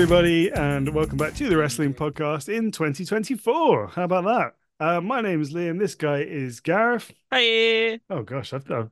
[0.00, 3.88] everybody, and welcome back to the Wrstling Podcast in 2024.
[3.88, 4.54] How about that?
[4.82, 5.78] Uh, my name is Liam.
[5.78, 7.12] This guy is Gareth.
[7.30, 8.00] Hey.
[8.08, 8.88] Oh gosh, I've, I've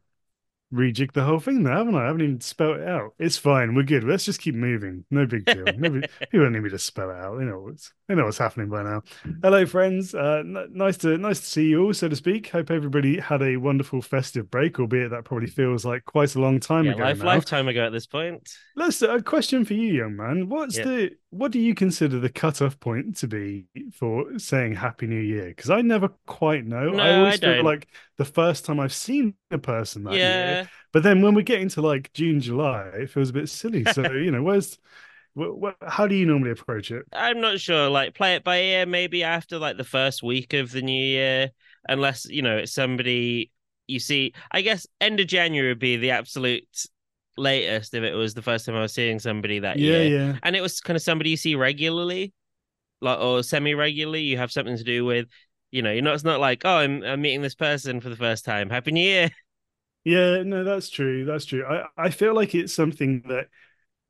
[0.73, 2.03] rejigged the whole thing there, haven't I?
[2.05, 3.15] I haven't even spelled it out.
[3.19, 3.75] It's fine.
[3.75, 4.05] We're good.
[4.05, 5.05] Let's just keep moving.
[5.11, 5.65] No big deal.
[5.77, 7.39] Nobody, people don't need me to spell it out.
[7.39, 9.03] They know what's they know what's happening by now.
[9.43, 10.15] Hello, friends.
[10.15, 12.49] Uh, n- nice to nice to see you all, so to speak.
[12.49, 16.61] Hope everybody had a wonderful festive break, albeit that probably feels like quite a long
[16.61, 17.27] time Yeah, ago life, now.
[17.27, 18.49] lifetime ago at this point.
[18.77, 20.49] Let's a question for you, young man.
[20.49, 20.85] What's Yeah.
[20.85, 25.49] the what do you consider the cutoff point to be for saying Happy New Year?
[25.49, 26.91] Because I never quite know.
[26.91, 30.45] No, I always I feel like the first time I've seen a person that yeah.
[30.45, 33.85] year, but then when we get into like June, July, it feels a bit silly.
[33.85, 34.79] So you know, where's
[35.39, 37.05] wh- wh- how do you normally approach it?
[37.13, 37.91] I'm not sure.
[37.91, 41.51] Like, play it by ear, maybe after like the first week of the new year,
[41.89, 43.51] unless you know it's somebody
[43.87, 44.33] you see.
[44.51, 46.87] I guess end of January would be the absolute
[47.39, 50.39] latest if it was the first time I was seeing somebody that Yeah, year, yeah,
[50.43, 52.35] and it was kind of somebody you see regularly,
[53.01, 54.23] like or semi regularly.
[54.23, 55.29] You have something to do with.
[55.73, 56.15] You know, you're not.
[56.15, 58.71] It's not like, oh, I'm, I'm meeting this person for the first time.
[58.71, 59.31] Happy New Year.
[60.05, 60.43] yeah.
[60.43, 61.25] No, that's true.
[61.25, 61.65] That's true.
[61.67, 63.49] I I feel like it's something that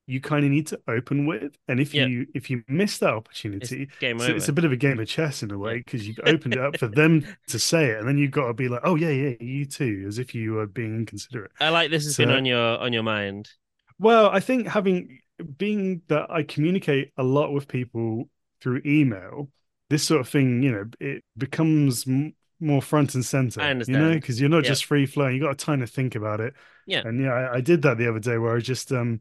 [0.09, 2.07] you kind of need to open with, and if Yeah.
[2.07, 4.99] you if you miss that It's opportunity, game So it's a bit of a game
[4.99, 7.99] of chess in a way because you've opened it up for them to say it,
[7.99, 10.59] and then you've got to be like, "Oh yeah, yeah, you too," as if you
[10.59, 11.53] are being inconsiderate.
[11.61, 13.51] I like this has been on your on your mind.
[13.99, 15.21] Well, I think having
[15.57, 18.29] being that I communicate a lot with people
[18.61, 19.51] through email,
[19.91, 23.61] this sort of thing, you know, it becomes m- more front and center.
[23.61, 24.71] I you know, because you're not Yeah.
[24.71, 25.37] just free flowing.
[25.37, 26.55] You got a time to think about it.
[26.87, 27.03] Yeah.
[27.05, 29.21] And yeah, I, I did that the other day where I just um.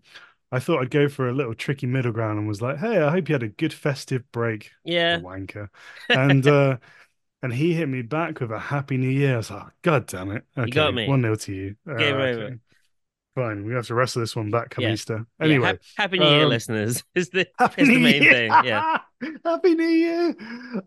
[0.52, 3.12] I thought I'd go for a little tricky middle ground and was like, "Hey, I
[3.12, 5.20] hope you had a good festive break." Yeah.
[5.22, 5.70] wanker.
[6.10, 6.78] And uh
[7.44, 9.36] and he hit me back with a happy new year.
[9.36, 10.46] I was like, "Oh, God damn it.
[10.58, 11.08] Okay, got me.
[11.08, 11.76] one nil to you.
[11.98, 12.46] Game Uh, over.
[12.48, 12.58] okay.
[13.36, 13.66] Fine.
[13.66, 14.94] We have to wrestle this one back come Yeah.
[14.94, 15.26] Easter.
[15.40, 15.68] Yeah, Anyway.
[15.68, 17.04] hap- happy New Year, um, listeners.
[17.16, 18.34] Is the Happy is the main Year.
[18.34, 18.52] thing.
[18.66, 19.00] Yeah.
[19.44, 20.36] Happy New Year.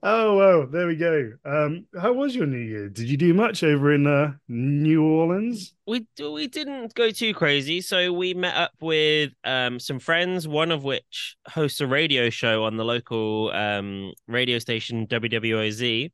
[0.03, 1.33] Oh well, there we go.
[1.45, 2.89] Um, how was your New Year?
[2.89, 5.75] Did you do much over in uh New Orleans?
[5.87, 10.71] We we didn't go too crazy, so we met up with um some friends, one
[10.71, 16.13] of which hosts a radio show on the local um radio station WWOZ.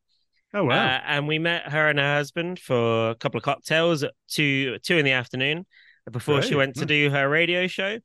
[0.54, 0.87] Oh wow.
[0.87, 4.78] Uh, and we met her and her husband for a couple of cocktails at two
[4.78, 5.66] two in the afternoon
[6.10, 7.98] before she went to do her radio show.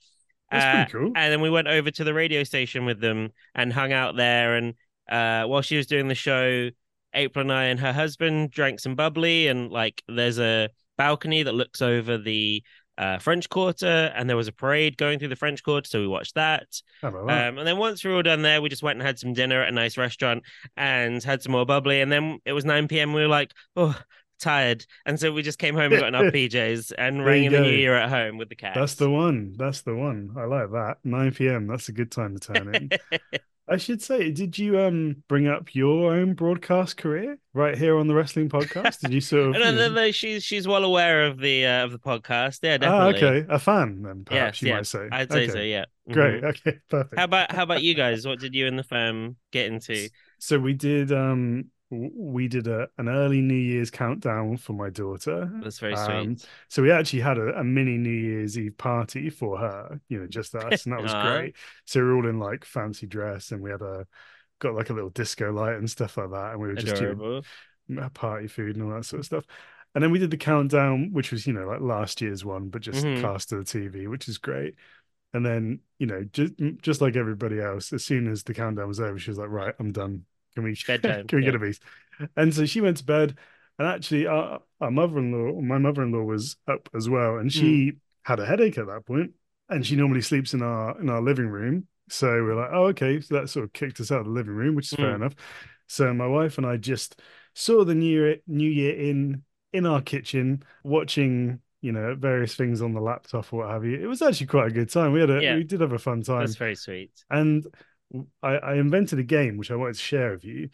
[0.51, 1.13] That's Uh, pretty cool.
[1.15, 4.55] and then we went over to the radio station with them and hung out there.
[4.55, 4.73] And
[5.09, 6.69] uh, while she was doing the show,
[7.13, 9.47] April and I and her husband drank some bubbly.
[9.47, 12.63] And like, there's a balcony that looks over the
[12.97, 16.07] uh, French Quarter, and there was a parade going through the French Quarter, so we
[16.07, 16.67] watched that.
[17.01, 17.15] That?
[17.15, 19.33] Um, and then once we were all done there, we just went and had some
[19.33, 20.43] dinner at a nice restaurant
[20.77, 22.01] and had some more bubbly.
[22.01, 23.13] And then it was 9 p.m.
[23.13, 23.99] We were like, oh,
[24.41, 24.85] tired.
[25.05, 27.61] And so we just came home and got in our PJs and rang in the
[27.61, 28.75] new year at home with the cat.
[28.75, 29.53] That's the one.
[29.57, 30.33] That's the one.
[30.37, 30.97] I like that.
[31.03, 31.67] 9 p.m.
[31.67, 32.89] That's a good time to turn in.
[33.69, 38.07] I should say, did you um bring up your own broadcast career right here on
[38.07, 38.99] the wrestling podcast?
[38.99, 39.53] Did you sort of?
[39.61, 42.59] no, no, no, she's she's well aware of the uh, of the podcast.
[42.63, 43.27] Yeah, Ah, definitely.
[43.43, 45.07] okay, a fan then, perhaps Yes, you yeah, might say.
[45.09, 45.51] I'd say okay.
[45.51, 45.59] so.
[45.59, 45.85] Yeah.
[46.11, 46.41] Great.
[46.43, 46.49] Mhm.
[46.49, 47.17] Okay, perfect.
[47.17, 48.27] How about how about you guys?
[48.27, 50.09] What did you and the firm get into?
[50.39, 55.51] So we did um we did a an early New Year's countdown for my daughter.
[55.61, 56.47] That's very Um, sweet.
[56.69, 60.27] So we actually had a, a mini New Year's Eve party for her, you know,
[60.27, 61.55] just us, and that was great.
[61.85, 64.07] So we were all in like fancy dress, and we had a
[64.59, 67.21] got like a little disco light and stuff like that, and we were just you
[67.89, 69.45] know, party food and all that sort of stuff.
[69.93, 72.81] And then we did the countdown, which was, you know, like last year's one, but
[72.81, 73.13] just Mhm.
[73.13, 74.75] cast to the TV, which is great.
[75.33, 78.99] And then, you know, just just like everybody else, as soon as the countdown was
[78.99, 80.25] over, she was like, "Right, I'm done.
[80.55, 81.79] Can we Bedtime, can we get a piece?"
[82.35, 83.37] And so she went to bed.
[83.79, 87.93] And actually, our, our mother-in-law, my mother-in-law, was up as well, and she
[88.23, 89.31] had a headache at that point,
[89.69, 91.87] and she normally sleeps in our in our living room.
[92.09, 94.53] So we're like, "Oh, okay." So that sort of kicked us out of the living
[94.53, 95.15] room, which is fair Mm.
[95.15, 95.35] enough.
[95.87, 97.19] So my wife and I just
[97.53, 99.43] saw the new year, new year in
[99.73, 103.95] in our kitchen, watching you know various things on the laptop or what have you.
[104.01, 105.13] It was actually quite a good time.
[105.13, 105.55] We had a Yeah.
[105.55, 107.11] we did have a fun time, That's very sweet.
[107.29, 107.65] and
[108.43, 110.69] I, I invented a game which I wanted to share with you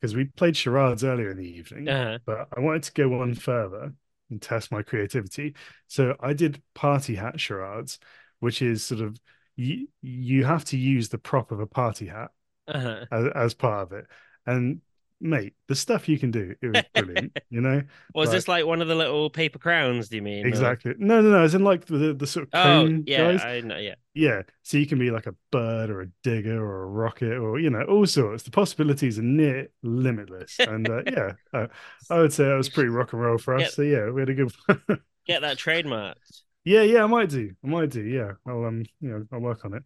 [0.00, 2.18] because we played charades earlier in the evening, Uh-huh.
[2.26, 3.94] but I wanted to go one further
[4.30, 5.54] and test my creativity.
[5.86, 7.98] So I did party hat charades,
[8.40, 9.18] which is sort of
[9.56, 12.30] you you have to use the prop of a party hat
[12.66, 13.04] Uh-huh.
[13.10, 14.06] as, as part of it.
[14.46, 14.80] And
[15.20, 17.82] mate, the stuff you can do, it was brilliant, you know?
[18.14, 20.08] Was Like- this like one of the little paper crowns?
[20.08, 20.44] Do you mean?
[20.44, 20.94] or- Exactly.
[20.98, 21.42] No, no, no.
[21.42, 23.44] As in like the the sort of Oh yeah, guys.
[23.44, 23.76] I know.
[23.78, 23.94] Yeah.
[24.14, 24.42] Yeah.
[24.62, 27.70] So you can be like a bird or a digger or a rocket or you
[27.70, 28.42] know all sorts.
[28.44, 30.56] The possibilities are near limitless.
[30.68, 31.66] And uh, yeah, uh,
[32.10, 33.74] I would say it was pretty rock and roll for us.
[33.74, 34.52] So yeah, we had a good.
[35.26, 36.42] Get that trademarked.
[36.64, 37.54] Yeah, yeah, I might do.
[37.64, 38.02] I might do.
[38.02, 39.82] Yeah, I'll um, you know, I'll work on it.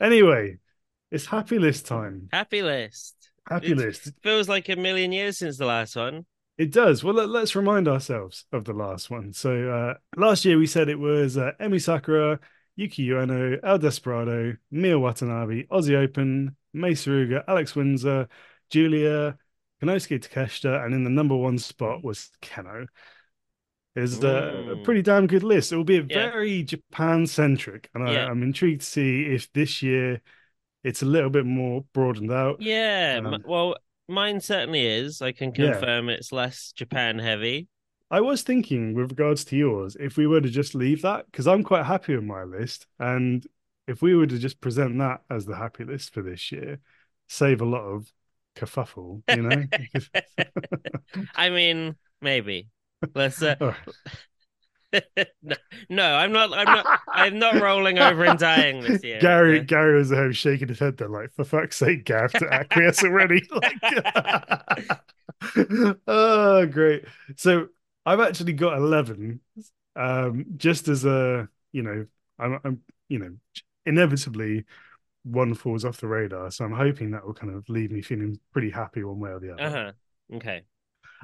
[0.00, 0.58] Anyway,
[1.10, 2.28] it's happy list time.
[2.32, 3.14] Happy list.
[3.48, 4.12] Happy It list.
[4.22, 6.26] feels like a million years since the last one.
[6.58, 7.04] It does.
[7.04, 9.32] Well, let, us remind ourselves of the last one.
[9.32, 12.40] So uh, last year we said it was uh, Emi Sakura,
[12.74, 18.28] Yuki Ueno, El Desperado, Miu Watanabe, Aussie Open, Mei Suruga, Alex Windsor,
[18.70, 19.38] Giulia,
[19.80, 22.86] Konosuke Takeshita, and in the number one spot was Kenoh.
[23.94, 24.26] Is a
[24.76, 24.84] Mm.
[24.84, 25.72] pretty damn good list.
[25.72, 26.30] It will be Yeah.
[26.30, 28.26] very Japan centric, and Yeah.
[28.26, 30.20] I, I'm intrigued to see if this year
[30.84, 32.60] it's a little bit more broadened out.
[32.62, 33.20] Yeah.
[33.24, 33.76] Um, well,
[34.08, 35.20] mine certainly is.
[35.22, 35.72] I can Yeah.
[35.72, 37.68] confirm it's less Japan heavy.
[38.10, 41.46] I was thinking with regards to yours, if we were to just leave that, because
[41.46, 43.46] I'm quite happy with my list, and
[43.86, 46.78] if we were to just present that as the happy list for this year,
[47.28, 48.10] save a lot of
[48.56, 49.64] kerfuffle, you know?
[51.36, 52.68] I mean, maybe.
[53.14, 53.42] Let's.
[53.42, 53.74] Uh, Oh,
[55.90, 56.52] no, I'm not.
[56.56, 56.86] I'm not.
[57.12, 59.20] I'm not rolling over and dying this year.
[59.20, 62.32] Gary, Uh, Gary was at home shaking his head there, like, for fuck's sake, Gav,
[62.34, 63.46] to acquiesce already.
[63.52, 64.98] Like,
[66.06, 67.04] oh, great.
[67.36, 67.68] So
[68.04, 69.40] I've actually got 11,
[69.96, 72.06] um, just as a, you know,
[72.38, 73.36] I'm, I'm, you know,
[73.86, 74.64] inevitably
[75.24, 76.50] one falls off the radar.
[76.50, 79.40] So I'm hoping that will kind of leave me feeling pretty happy one way or
[79.40, 79.62] the other.
[79.62, 80.36] Uh-huh.
[80.36, 80.62] Okay.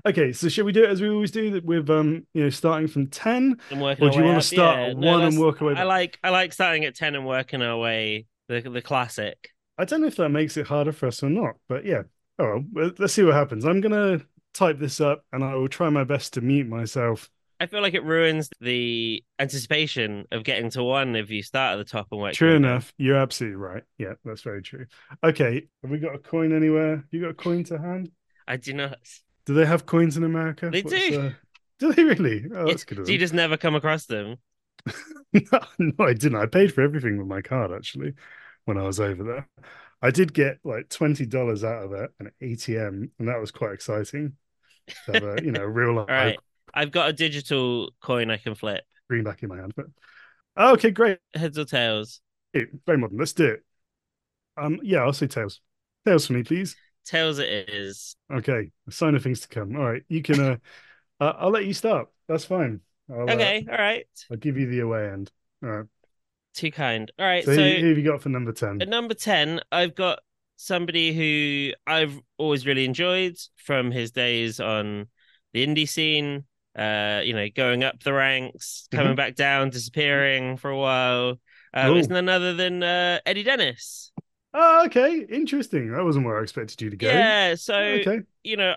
[0.07, 2.89] Okay, so should we do it as we always do with, um, you know, starting
[2.89, 3.59] from 10?
[3.71, 4.07] I'm working.
[4.07, 5.85] Or do you way wanna start Yeah, at no, one and work our way I
[5.85, 6.19] like.
[6.23, 8.27] I like starting at ten and working our way.
[8.49, 9.51] The the classic.
[9.79, 12.03] I don't know if that makes it harder for us or not, but yeah.
[12.39, 13.65] Oh, well, let's see what happens.
[13.65, 14.21] I'm gonna
[14.53, 17.31] type this up, and I will try my best to mute myself.
[17.61, 21.77] I feel like it ruins the anticipation of getting to one if you start at
[21.77, 22.35] the top and work.
[22.35, 22.65] True down.
[22.65, 23.85] enough, you're absolutely right.
[23.97, 24.87] Yeah, that's very true.
[25.23, 27.05] Okay, have we got a coin anywhere?
[27.11, 28.11] You got a coin to hand?
[28.47, 28.99] I do not.
[29.47, 30.71] Do they have coins in America?
[30.71, 31.21] They do.
[31.21, 31.31] uh,
[31.79, 32.47] do they really?
[32.55, 33.05] Oh, that's good.
[33.05, 34.37] Do you just never come across them?
[35.33, 35.43] no,
[35.79, 36.37] no, I didn't.
[36.37, 38.15] I paid for everything with my card actually
[38.65, 39.49] when I was over there.
[40.03, 43.73] I did get like twenty dollars out of it, an ATM, and that was quite
[43.73, 44.37] exciting.
[45.07, 46.39] To have a, you know, real life All right.
[46.75, 48.85] I've got a digital coin I can flip.
[49.09, 49.73] Green back in my hand.
[49.77, 49.87] But
[50.57, 51.19] oh, okay, great.
[51.35, 52.21] Heads or tails?
[52.53, 53.19] Very modern.
[53.19, 53.65] Let's do it.
[54.57, 55.61] Um, yeah, I'll say tails.
[56.05, 56.77] Tails for me, please.
[57.05, 58.17] Tails it is.
[58.33, 59.77] Okay, a sign of things to come.
[59.77, 60.41] All right, you can.
[60.41, 60.57] Uh,
[61.21, 62.09] uh I'll let you start.
[62.29, 62.81] That's fine.
[63.11, 63.67] I'll, uh, Okay.
[63.71, 64.07] All right.
[64.31, 65.31] I'll give you the away end.
[65.63, 65.87] All right.
[66.55, 67.11] Too kind.
[67.19, 67.45] All right.
[67.45, 68.81] So, So, who, who have you got for number ten?
[68.81, 70.21] at number 10, I've got
[70.57, 75.09] somebody who I've always really enjoyed from his days on
[75.53, 76.45] the indie scene.
[76.77, 79.17] Uh, you know, going up the ranks, coming Mhm.
[79.17, 81.39] back down, disappearing for a while.
[81.73, 84.13] Um, it's none other than uh, Eddie Dennis.
[84.55, 85.91] Oh, okay, interesting.
[85.91, 87.09] That wasn't where I expected you to go.
[87.09, 87.55] Yeah.
[87.57, 88.23] So oh, Okay.
[88.43, 88.75] you know,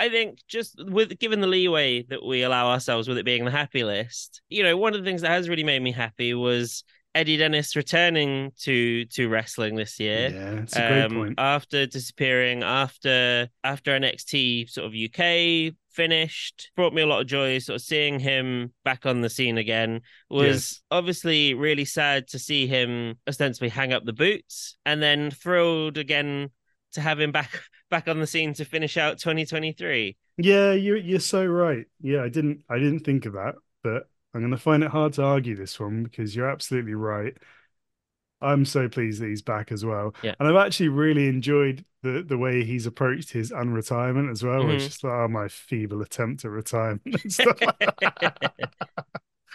[0.00, 3.50] I think just with given the leeway that we allow ourselves with it being the
[3.50, 6.84] happy list, you know, one of the things that has really made me happy was
[7.14, 10.30] Eddie Dennis returning to to wrestling this year.
[10.30, 11.34] Yeah, a great um, point.
[11.38, 17.58] after disappearing after after NXT sort of UK finished brought me a lot of joy
[17.58, 20.00] sort of seeing him back on the scene again
[20.30, 20.82] was Yes.
[20.92, 26.50] obviously really sad to see him ostensibly hang up the boots and then thrilled again
[26.92, 31.18] to have him back back on the scene to finish out 2023 Yeah, you're you're
[31.18, 31.86] so right.
[32.00, 35.22] Yeah, I didn't I didn't think of that, but I'm gonna find it hard to
[35.24, 37.36] argue this one because you're absolutely right.
[38.42, 40.14] I'm so pleased that he's back as well.
[40.22, 40.34] Yeah.
[40.40, 44.70] And I've actually really enjoyed the the way he's approached his unretirement as well.
[44.70, 44.86] It's Mhm.
[44.86, 48.52] just like, oh, my feeble attempt at retirement and stuff like that.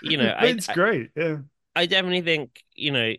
[0.03, 1.09] you know I, it's I- great.
[1.15, 1.37] Yeah.
[1.75, 3.13] I definitely think you know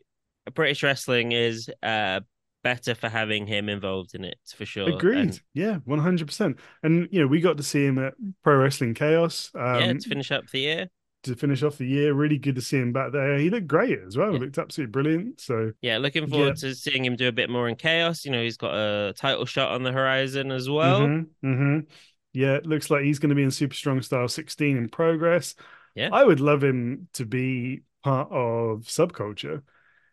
[0.55, 2.21] British wrestling is uh
[2.63, 5.19] better for having him involved in it for sure Agreed.
[5.19, 6.59] And, Yeah, 100%.
[6.83, 10.01] And, you know, we got to see him at Pro Wrestling Chaos um, yeah to
[10.09, 10.87] finish up the year
[11.27, 12.15] to finish off the year.
[12.15, 13.39] Really good to see him back there.
[13.39, 14.33] He looked great as well.
[14.33, 14.41] Yeah.
[14.41, 15.41] Looked absolutely brilliant.
[15.41, 18.25] So, Yeah, looking forward to seeing him do a bit more in chaos.
[18.25, 21.01] You know, he's got a title shot on the horizon as well.
[21.01, 21.87] mhm, mhm.
[22.33, 25.55] yeah, it looks like he's going to be in Super Strong Style 16 in progress.
[25.95, 26.11] Yeah.
[26.13, 29.63] I would love him to be part of Subculture.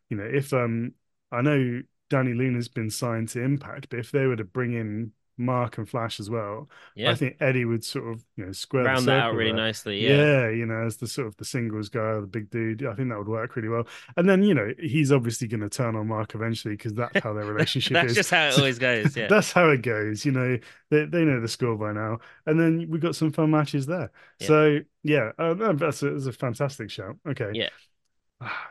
[0.09, 0.93] You know, if um,
[1.31, 5.11] I know Dani Luna's been signed to Impact, but if they were to bring in
[5.37, 8.85] Mark and Flash as well, Yeah, I think Eddie would sort of you know square
[8.85, 9.57] round that out really there.
[9.57, 9.99] nicely.
[10.05, 10.15] Yeah.
[10.15, 13.09] Yeah, you know, as the sort of the singles guy, the big dude, I think
[13.09, 13.87] that would work really well.
[14.17, 17.33] And then, you know, he's obviously going to turn on Mark eventually because that's how
[17.33, 18.15] their relationship that's is.
[18.17, 19.15] That's just how it always goes.
[19.17, 20.25] Yeah, That's how it goes.
[20.25, 20.57] You know,
[20.89, 22.19] they they know the score by now.
[22.45, 24.11] And then we got some fun matches there.
[24.39, 24.47] Yeah.
[24.47, 27.17] So yeah, uh, no, that's a, that's a fantastic shout.
[27.27, 27.51] Okay.
[27.53, 27.69] Yeah.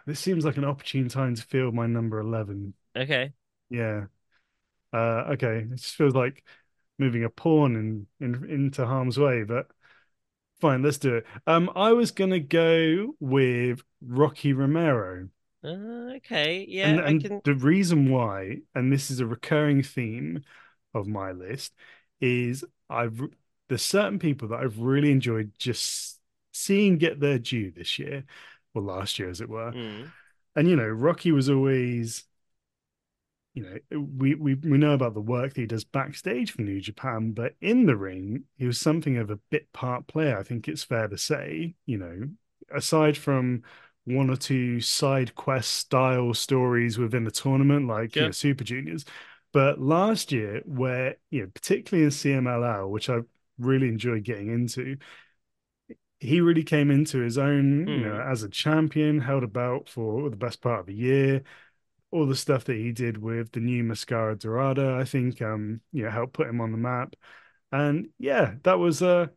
[0.06, 2.74] This seems like an opportune time to field my number eleven.
[2.96, 3.32] okay.
[3.70, 4.06] Yeah.
[4.92, 5.58] Uh, okay.
[5.60, 6.44] It just feels like
[6.98, 9.68] moving a pawn in, in into harm's way, but
[10.60, 11.26] Fine, let's do it.
[11.46, 15.28] Um, I was gonna go with Rocky Romero.
[15.64, 17.42] Uh, okay, yeah, and, I and can.
[17.44, 20.42] the reason why, and this is a recurring theme
[20.94, 21.74] of my list,
[22.20, 23.20] is I've
[23.68, 26.18] there's certain people that I've really enjoyed just
[26.52, 28.24] seeing get their due this year,
[28.74, 29.74] or last year as it were.
[29.74, 30.12] Mm,
[30.56, 32.24] And you know, Rocky was always,
[33.54, 36.80] you know, we we we know about the work that he does backstage for New
[36.80, 40.38] Japan, but in the ring, he was something of a bit part player.
[40.38, 42.30] I think it's fair to say, you know,
[42.74, 43.62] aside from
[44.04, 49.04] one or two side quest style stories within the tournament, like you know, Super Juniors.
[49.52, 53.18] But last year, where you know, particularly in CMLL, which I
[53.58, 54.96] really enjoyed getting into,
[56.20, 59.88] he really came into his own, you know, mm, as a champion, held a belt
[59.88, 61.42] for the best part of a year.
[62.12, 66.04] All the stuff that he did with the new Mascara Dorada, I think, um, you
[66.04, 67.16] know, helped put him on the map.
[67.72, 69.28] And yeah, that was uh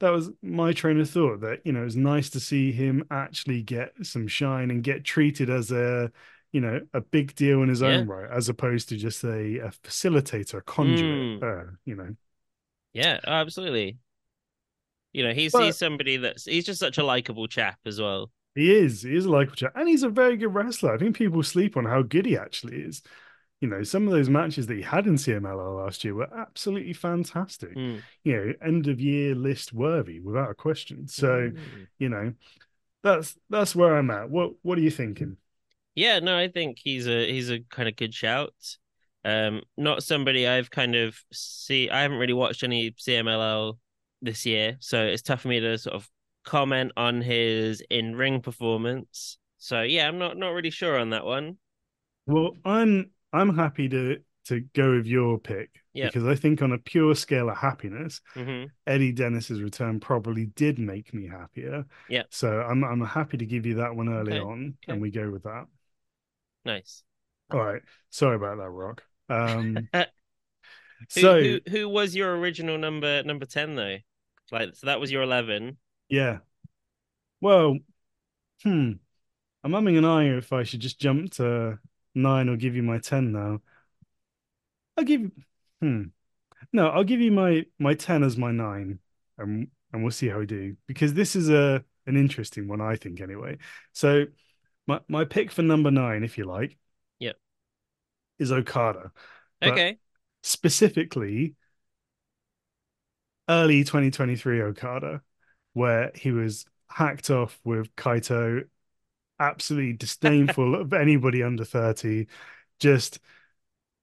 [0.00, 3.04] that was my train of thought that, you know, it was nice to see him
[3.10, 6.12] actually get some shine and get treated as a,
[6.52, 9.58] you know, a big deal in his yeah, own right, as opposed to just a,
[9.58, 12.16] a facilitator, a conduit, mm, uh, you know.
[12.92, 13.98] yeah, absolutely.
[15.12, 18.30] You know, he's he's somebody that's he's just such a likable chap as well.
[18.54, 20.94] He is, he is a likable chap, and he's a very good wrestler.
[20.94, 23.02] I think people sleep on how good he actually is.
[23.60, 26.92] You know, some of those matches that he had in CMLL last year were absolutely
[26.92, 27.74] fantastic.
[27.74, 31.08] Mm, You know, end of year list worthy without a question.
[31.08, 31.58] So, mm.
[31.98, 32.34] you know,
[33.02, 34.30] that's that's where I'm at.
[34.30, 35.36] What what are you thinking?
[35.94, 38.54] Yeah, no, I think he's a he's a kind of good shout.
[39.24, 41.88] Um, not somebody I've kind of see.
[41.88, 43.78] I haven't really watched any CMLL
[44.20, 46.10] this year, so it's tough for me to sort of
[46.44, 49.38] comment on his in ring performance.
[49.58, 51.58] So yeah, I'm not not really sure on that one.
[52.26, 56.06] Well, I'm I'm happy to to go with your pick Yeah.
[56.06, 60.78] because I think on a pure scale of happiness, hmm Eddie Dennis's return probably did
[60.78, 61.86] make me happier.
[62.08, 62.24] Yeah.
[62.30, 64.92] So I'm I'm happy to give you that one early Okay, on, okay.
[64.92, 65.66] and we go with that.
[66.64, 67.02] Nice.
[67.50, 67.82] All right.
[68.10, 69.02] Sorry about that, Rock.
[69.28, 69.88] Um,
[71.14, 73.98] Who, so who who was your original number number ten though?
[74.50, 75.78] Like so that was your eleven.
[76.14, 76.38] Yeah.
[77.40, 77.78] Well,
[78.62, 78.92] hmm.
[79.64, 81.78] I'm umming an eye if I should just jump to
[82.14, 83.60] nine or give you my ten now.
[84.96, 85.32] I'll give you
[85.80, 86.02] hmm.
[86.72, 89.00] No, I'll give you my my ten as my nine,
[89.38, 92.96] and and we'll see how we do because this is a an interesting one, I
[92.96, 93.58] think, anyway.
[93.92, 94.26] So
[94.86, 96.76] my my pick for number nine, if you like,
[97.18, 97.36] Yep.
[98.38, 99.12] is Okada,
[99.60, 99.98] but Okay.
[100.42, 101.54] specifically
[103.48, 105.22] early 2023 Okada,
[105.74, 108.68] where he was hacked off with Kaito,
[109.40, 112.28] absolutely disdainful of anybody under 30,
[112.80, 113.20] just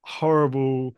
[0.04, 0.96] horrible,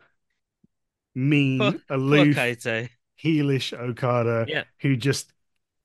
[1.14, 2.88] mean, poor aloof, Kaito.
[3.22, 4.64] heelish Okada Yeah.
[4.80, 5.32] who just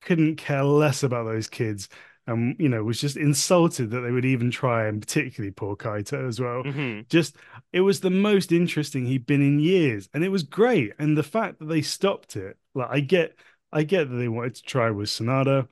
[0.02, 1.88] couldn't care less about those kids
[2.26, 6.28] and you know was just insulted that they would even try and particularly poor Kaito
[6.28, 7.36] as well hmm just
[7.72, 11.22] it was the most interesting he'd been in years and it was great and the
[11.24, 13.36] fact that they stopped it like I get
[13.72, 15.68] I get that they wanted to try with Sanada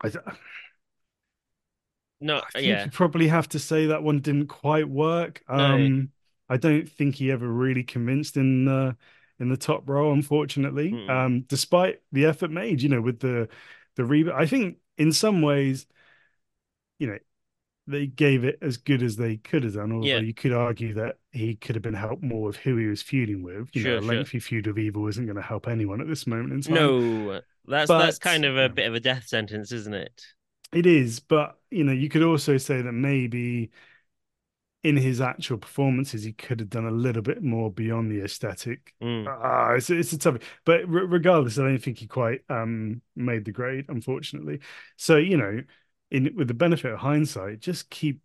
[0.00, 0.24] I, th-
[2.20, 2.84] No, I think yeah.
[2.84, 5.58] you probably have to say that one didn't quite work No.
[5.58, 6.12] um
[6.48, 8.92] I don't think he ever really convinced in uh,
[9.40, 10.92] in the top row, unfortunately.
[10.92, 11.10] Mm-mm.
[11.10, 13.48] Um, despite the effort made, you know, with the
[13.96, 14.32] the reboot.
[14.32, 15.86] I think in some ways,
[16.98, 17.18] you know,
[17.86, 19.92] they gave it as good as they could have done.
[19.92, 20.18] Although Yeah.
[20.18, 23.42] you could argue that he could have been helped more with who he was feuding
[23.42, 23.74] with.
[23.74, 24.06] You know, Sure, a sure.
[24.06, 26.74] lengthy feud of evil isn't going to help anyone at this moment in time.
[26.74, 30.22] No, that's that's kind of a bit of a death sentence, isn't it?
[30.72, 33.70] It is, but you know, you could also say that maybe
[34.82, 38.94] in his actual performances, he could have done a little bit more beyond the aesthetic.
[39.02, 39.26] Mm.
[39.26, 43.44] Ah, it's it's a tough, but re- regardless, I don't think he quite um made
[43.44, 44.60] the grade, unfortunately.
[44.96, 45.62] So you know,
[46.10, 48.20] in with the benefit of hindsight, just keep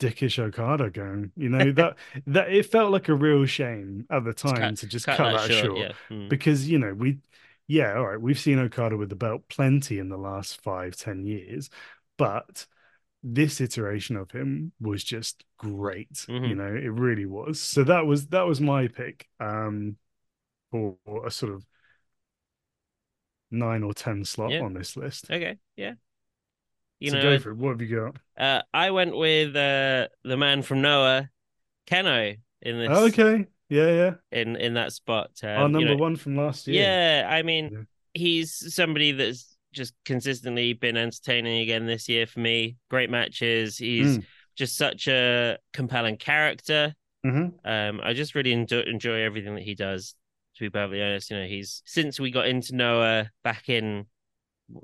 [0.00, 1.32] Dickish Okada going.
[1.36, 1.96] You know that
[2.28, 5.32] that it felt like a real shame at the time cut- to just Cut, cut,
[5.32, 5.92] that that short, short yeah.
[6.10, 6.28] Mm.
[6.28, 7.18] because you know we
[7.66, 11.26] yeah all right we've seen okada with the belt plenty in the last five ten
[11.26, 11.68] years
[12.16, 12.66] but
[13.22, 16.48] this iteration of him was just great Mhm.
[16.48, 19.96] you know it really was so that was that was my pick um
[20.70, 21.66] for a sort of
[23.50, 24.60] nine or ten slot Yeah.
[24.60, 25.94] on this list Okay, yeah.
[27.00, 30.08] You so know, go for it what have you got uh, I went with uh,
[30.24, 31.28] the man from Noah,
[31.88, 35.30] Kenoh, in this Oh, okay yeah yeah in in that spot.
[35.42, 37.82] Um, our you number know, one from last year Yeah, I mean, Yeah.
[38.14, 42.76] he's somebody that's just consistently been entertaining again this year for me.
[42.90, 43.76] Great matches.
[43.78, 44.24] He's Mm.
[44.56, 46.94] just such a compelling character.
[47.24, 47.54] Mhm.
[47.64, 50.14] Um, I just really enjoy, enjoy everything that he does.
[50.56, 54.06] To be perfectly honest, you know, he's since we got into Noah back in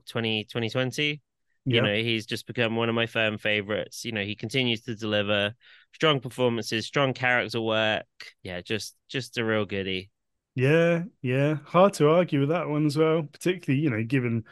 [0.06, 1.20] 20, 2020,
[1.68, 1.82] you Yeah.
[1.82, 4.04] know, he's just become one of my firm favorites.
[4.04, 5.54] You know, he continues to deliver
[5.94, 8.06] strong performances, strong character work.
[8.42, 10.10] Yeah, just just a real goodie.
[10.54, 11.56] Yeah, yeah.
[11.66, 14.44] Hard to argue with that one as well, particularly, you know, given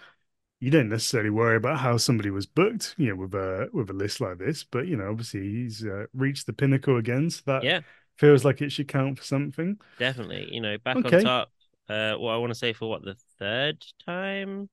[0.60, 3.94] you don't necessarily worry about how somebody was booked, you know, with a with a
[3.94, 7.68] list like this, but you know, obviously he's uh, reached the pinnacle again, so that
[7.68, 7.80] Yeah,
[8.18, 9.78] feels like it should count for something.
[9.98, 10.48] definitely.
[10.52, 11.50] You know, back on top.
[11.88, 14.68] Uh, well, I want to say for what the third time.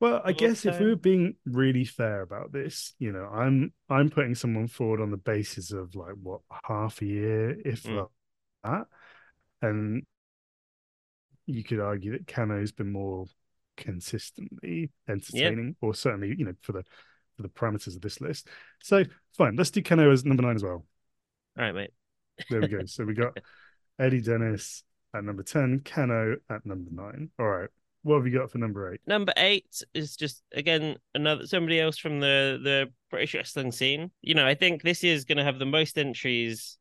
[0.00, 4.10] Well, I guess if we were being really fair about this, you know, I'm I'm
[4.10, 8.08] putting someone forward on the basis of like what half a year, if Mm.
[8.64, 8.86] that,
[9.60, 10.06] and
[11.46, 13.26] you could argue that Kenoh's been more
[13.76, 16.84] consistently entertaining, or certainly, you know, for the
[17.36, 18.48] for the parameters of this list.
[18.82, 19.04] So
[19.36, 20.84] fine, let's do Kenoh as number nine as well.
[21.58, 21.92] All right, mate.
[22.50, 22.84] There we go.
[22.86, 23.38] So we got
[23.98, 24.84] Eddie Dennis
[25.14, 27.30] at number ten, Cano at number nine.
[27.38, 27.68] All right,
[28.02, 29.00] what have you got for number eight?
[29.06, 34.10] Number eight is just again another somebody else from the the British wrestling scene.
[34.22, 36.78] You know, I think this is going to have the most entries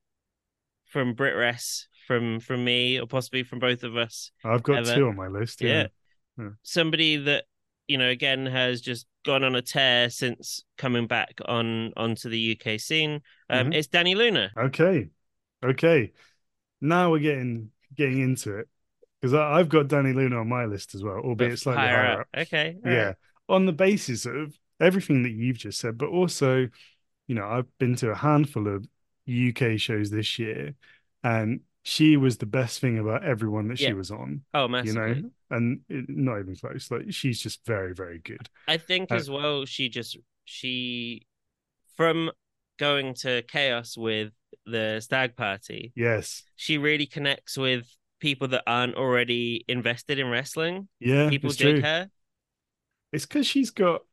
[0.86, 4.32] from Brit Res from from me or possibly from both of us.
[4.44, 4.96] I've got Ever.
[4.96, 5.62] two on my list.
[5.62, 5.88] Yeah.
[6.38, 6.50] Yeah.
[6.64, 7.46] Somebody that
[7.88, 12.58] you know again has just gone on a tear since coming back on onto the
[12.60, 13.22] UK scene.
[13.50, 13.76] Um, Mhm.
[13.76, 14.52] It's Dani Luna.
[14.58, 15.10] Okay.
[15.64, 16.12] Okay.
[16.82, 18.68] Now we're getting getting into it
[19.22, 22.28] because I've got Dani Luna on my list as well, albeit slightly higher, up.
[22.38, 22.78] Okay.
[22.86, 23.16] all Yeah, right.
[23.50, 26.68] on the basis of everything that you've just said, but also,
[27.28, 28.86] you know, I've been to a handful of
[29.26, 30.74] UK shows this year,
[31.24, 33.90] and she was the best thing about everyone that Yeah.
[33.90, 34.42] she was on.
[34.54, 36.90] Oh, You know, and it, not even close.
[36.92, 38.50] Like she's just very, very good.
[38.68, 41.26] I think Uh, as well, she just she
[41.96, 42.32] from
[42.78, 44.34] going to chaos with
[44.66, 46.44] the stag party, Yes.
[46.56, 47.86] she really connects with
[48.22, 50.88] people that aren't already invested in wrestling.
[51.00, 51.30] Yeah.
[51.30, 51.82] People dig true.
[51.82, 52.10] her.
[53.12, 54.04] It's because she's got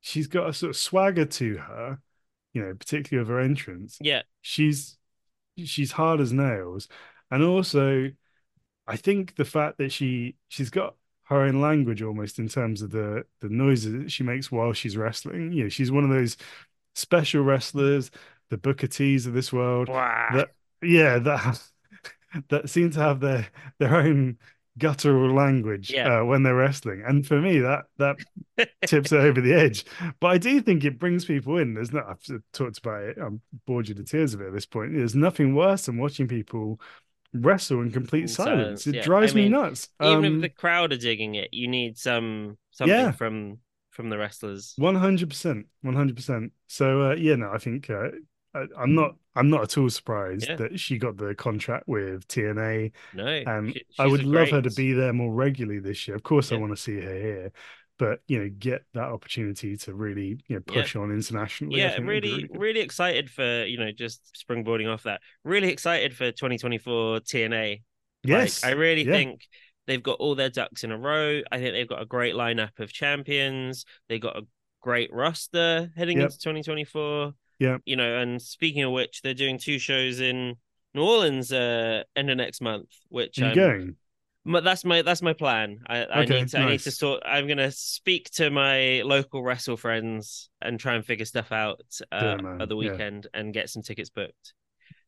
[0.00, 1.98] she's got a sort of swagger to her,
[2.52, 3.98] you know, particularly of her entrance.
[4.00, 4.98] Yeah, She's
[5.56, 6.88] she's hard as nails,
[7.30, 8.10] and also,
[8.86, 12.90] I think the fact that she she's got her own language almost in terms of
[12.90, 15.52] the the noises that she makes while she's wrestling.
[15.52, 16.36] You know, she's one of those
[16.94, 18.10] special wrestlers,
[18.50, 19.88] the Booker T's of this world.
[19.88, 20.28] Wow.
[20.34, 20.50] That
[20.82, 21.62] yeah, that
[22.48, 24.38] that seem to have their their own
[24.76, 26.20] guttural language Yeah.
[26.20, 28.16] uh, when they're wrestling, and for me, that that
[28.86, 29.84] tips it over the edge.
[30.20, 31.74] But I do think it brings people in.
[31.74, 32.06] There's not.
[32.08, 33.18] I've talked about it.
[33.18, 34.92] I'm bored you to tears of it at this point.
[34.94, 36.80] There's nothing worse than watching people
[37.32, 38.84] wrestle in complete silence.
[38.84, 39.02] silence, It yeah.
[39.02, 39.88] drives I me nuts.
[40.02, 43.10] Even Um, if the crowd are digging it, you need some something Yeah.
[43.12, 43.58] from
[43.90, 44.74] from the wrestlers.
[44.76, 46.52] One hundred percent, one hundred percent.
[46.66, 48.08] So uh, yeah, no, I think uh,
[48.54, 49.14] I, I'm not.
[49.36, 50.56] I'm not at all surprised Yeah.
[50.56, 54.70] that she got the contract with TNA, No, and she- I would love her to
[54.70, 56.14] be there more regularly this year.
[56.16, 57.52] Of course, I want to see her here,
[57.98, 60.82] but you know, get that opportunity to really you know Yeah.
[60.82, 61.78] push on internationally.
[61.78, 65.20] Yeah, would really, really excited for you know just springboarding off that.
[65.44, 67.82] Really excited for 2024 TNA.
[68.22, 69.12] Yes, Like, I really yeah.
[69.12, 69.48] think
[69.86, 71.42] they've got all their ducks in a row.
[71.52, 73.84] I think they've got a great lineup of champions.
[74.08, 74.46] They've got a
[74.80, 76.24] great roster heading Yep.
[76.26, 77.34] into 2024.
[77.58, 77.82] Yep.
[77.84, 80.56] You know, and speaking of which, they're doing two shows in
[80.94, 83.96] New Orleans uh end of next month, which I'm going?
[84.44, 85.78] my, that's my that's my plan.
[85.86, 87.22] I, I need to I need to sort.
[87.24, 91.80] I'm gonna speak to my local wrestle friends and try and figure stuff out
[92.12, 92.60] uh, man.
[92.60, 92.92] at the Yeah.
[92.92, 94.54] weekend and get some tickets booked.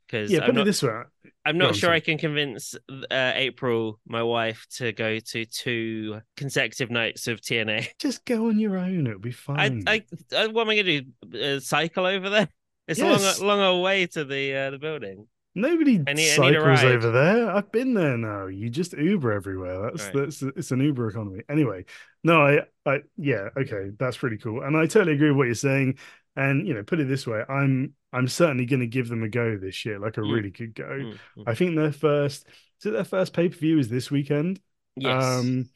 [0.07, 1.03] Because Yeah, I'm put not it this way.
[1.45, 1.97] I'm not on, sure sorry.
[1.97, 7.89] I can convince uh, April, my wife, to go to two consecutive nights of TNA.
[7.99, 9.07] Just go on your own.
[9.07, 9.85] It'll be fine.
[9.87, 10.05] I,
[10.37, 11.57] I what am I gonna do?
[11.57, 12.49] Uh, cycle over there?
[12.89, 13.41] It's Yes.
[13.41, 15.27] a long, long way to the uh, the building.
[15.57, 17.51] Nobody I need- I need cycles over there.
[17.51, 18.47] I've been there now.
[18.47, 19.83] You just Uber everywhere.
[19.91, 20.15] That's Right.
[20.15, 21.43] that's it's an Uber economy.
[21.49, 21.87] Anyway,
[22.23, 24.63] no, I, I yeah, okay, that's pretty cool.
[24.63, 25.99] And I totally agree with what you're saying.
[26.37, 29.29] And you know, put it this way, I'm I'm certainly going to give them a
[29.29, 30.33] go this year, like a Mm.
[30.33, 30.85] really good go.
[30.89, 31.45] Mm, mm.
[31.47, 32.47] I think their first,
[32.79, 34.61] so their first pay per view is this weekend.
[34.97, 35.23] Yes.
[35.23, 35.69] Um,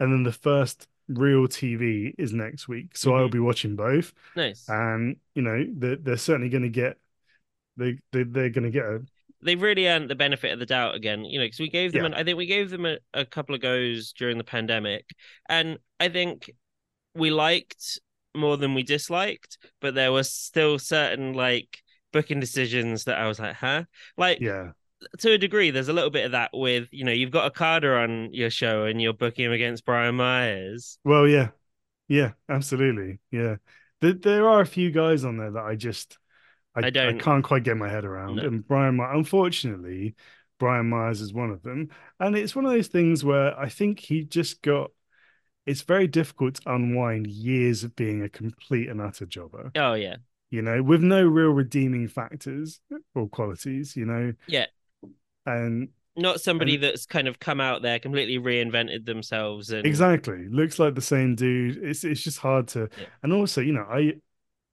[0.00, 2.96] and then the first real TV is next week.
[2.96, 3.32] So I'll Mhm.
[3.32, 4.12] be watching both.
[4.34, 4.68] nice.
[4.68, 6.98] And you know, they're they're certainly going to get
[7.76, 9.02] they they they're going to get a
[9.42, 12.00] They've really earned the benefit of the doubt again, you know, because we gave them,
[12.02, 12.06] Yeah.
[12.06, 15.04] an, I think we gave them a, a couple of goes during the pandemic,
[15.50, 16.50] and I think
[17.14, 18.00] we liked
[18.34, 21.82] more than we disliked, but there was still certain like
[22.14, 23.84] booking decisions that I was like, huh?
[24.16, 24.70] Like yeah.
[25.18, 27.50] to a degree, there's a little bit of that with, you know, you've got a
[27.50, 30.98] Carter on your show and you're booking him against Brian Myers.
[31.04, 31.48] Well, yeah,
[32.08, 33.56] yeah, absolutely, yeah.
[34.00, 36.16] There, there are a few guys on there that I just,
[36.74, 38.36] I, I don't- can't quite get my head around.
[38.36, 38.44] No.
[38.44, 40.14] And Brian, My- unfortunately,
[40.60, 41.90] Brian Myers is one of them.
[42.20, 44.92] And it's one of those things where I think he just got
[45.66, 49.70] it's very difficult to unwind years of being a complete and utter jobber.
[49.74, 50.16] Oh yeah.
[50.54, 52.80] You know, with no real redeeming factors
[53.16, 54.34] or qualities, you know.
[54.46, 54.66] Yeah.
[55.46, 60.46] And not somebody and, that's kind of come out there completely reinvented themselves and exactly
[60.48, 61.82] looks like the same dude.
[61.82, 63.06] It's it's just hard to yeah.
[63.24, 64.14] and also, you know, I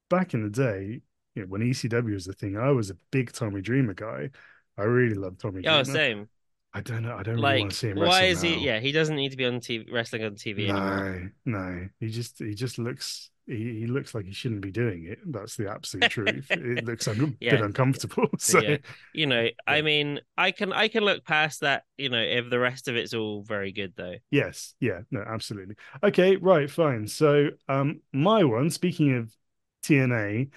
[0.08, 1.02] back in the day,
[1.34, 4.30] you know, when ECW was the thing, I was a big Tommy Dreamer guy.
[4.78, 5.66] I really love Tommy.
[5.66, 5.86] Oh, Dreamer.
[5.86, 6.30] same.
[6.74, 7.16] I don't know.
[7.16, 7.98] I don't like, really want to see him.
[8.00, 8.50] Why is now.
[8.50, 8.56] he?
[8.58, 11.34] Yeah, he doesn't need to be on TV wrestling on TV no, anymore.
[11.46, 15.20] No, he just he just looks he, he looks like he shouldn't be doing it.
[15.26, 16.56] That's the absolute truth.
[16.56, 17.52] it looks a Yeah.
[17.52, 18.30] bit uncomfortable.
[18.40, 18.78] So yeah,
[19.14, 21.84] you know, I mean, I can I can look past that.
[21.98, 24.16] You know, if the rest of it's all very good though.
[24.30, 25.76] yes, yeah, no, absolutely.
[26.04, 27.08] Okay, right, fine.
[27.08, 29.36] So um my one, speaking of
[29.84, 30.50] TNA,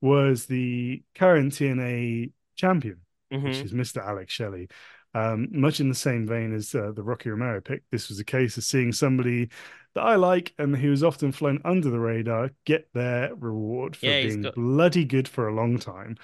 [0.00, 3.00] was the current TNA champion.
[3.42, 3.64] which Mhm.
[3.64, 4.00] is Mr.
[4.00, 4.68] Alex Shelley.
[5.12, 8.24] Um, much in the same vein as uh, the Rocky Romero pick, this was a
[8.24, 9.48] case of seeing somebody
[9.94, 14.22] that I like and who's often flown under the radar get their reward for Yeah,
[14.22, 16.16] being got- bloody good for a long time.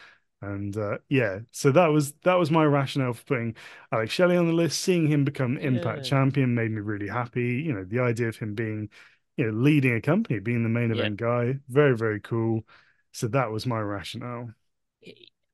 [0.43, 3.57] And uh, yeah, so that was that was my rationale for putting
[3.91, 4.81] Alex Shelley on the list.
[4.83, 6.11] Seeing him become Impact Yeah.
[6.11, 7.63] champion made me really happy.
[7.65, 8.91] You know, the idea of him being,
[9.39, 10.97] you know, leading a company, being the main Yeah.
[11.01, 12.67] event guy, very very cool.
[13.13, 14.51] So that was my rationale.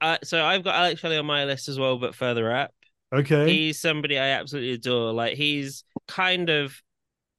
[0.00, 2.74] Uh, so I've got Alex Shelley on my list as well, but further up.
[3.12, 3.52] Okay.
[3.52, 5.12] He's somebody I absolutely adore.
[5.12, 6.80] Like he's kind of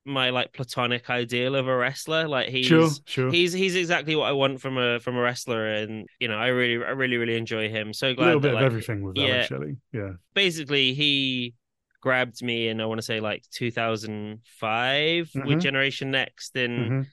[0.05, 2.27] my like platonic ideal of a wrestler.
[2.27, 3.31] Like he's sure, sure.
[3.31, 6.47] he's he's exactly what I want from a from a wrestler, and you know I
[6.47, 7.93] really I really really enjoy him.
[7.93, 9.27] So glad a little that, bit like, of everything with yeah.
[9.27, 9.77] Alex Shelley.
[9.91, 10.11] Yeah.
[10.33, 11.53] basically he
[12.01, 15.45] grabbed me in I want to say like 2005 Mhm.
[15.47, 17.07] with Generation Next in Mhm.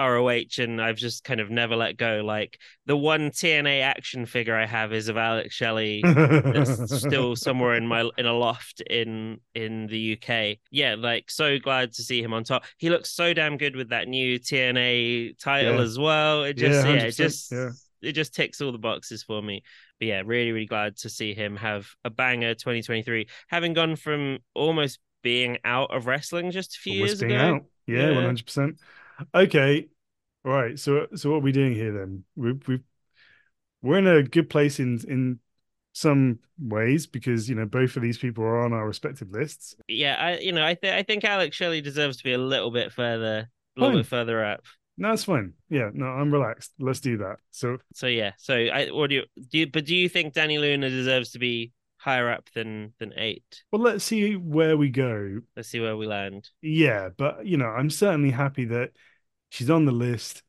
[0.00, 2.22] ROH, and I've just kind of never let go.
[2.24, 6.02] Like the one TNA action figure I have is of Alex Shelley.
[6.04, 10.58] That's still somewhere in my in a loft in in the UK.
[10.70, 12.64] Yeah, like so glad to see him on top.
[12.78, 15.80] He looks so damn good with that new TNA title Yeah.
[15.82, 16.44] as well.
[16.44, 17.70] It just yeah, 100%, it just yeah.
[18.02, 19.62] it just ticks all the boxes for me.
[20.00, 24.38] But yeah, really really glad to see him have a banger 2023, having gone from
[24.54, 27.38] almost being out of wrestling just a few Almost years ago.
[27.38, 27.62] out.
[27.86, 28.14] Yeah, Yeah.
[28.16, 28.76] one hundred percent.
[29.34, 29.88] Okay.
[30.44, 30.78] Right.
[30.78, 32.24] So so what are we doing here then?
[32.36, 32.80] We we
[33.82, 35.40] we're in a good place in in
[35.92, 39.76] some ways because you know both of these people are on our respective lists.
[39.88, 42.70] Yeah, I you know I think I think Alex Shelley deserves to be a little
[42.70, 44.02] bit further, a little Fine.
[44.02, 44.64] bit further up.
[44.96, 45.54] No, that's fine.
[45.70, 46.72] Yeah, no, I'm relaxed.
[46.78, 47.36] Let's do that.
[47.50, 49.58] So So yeah, so I what do you do?
[49.58, 51.72] You, but do you think Dani Luna deserves to be
[52.04, 53.62] higher up than than eight?
[53.72, 55.40] well, let's see where we go.
[55.56, 56.50] Let's see where we land.
[56.62, 58.90] Yeah, but you know, I'm certainly happy that
[59.50, 60.42] she's on the list.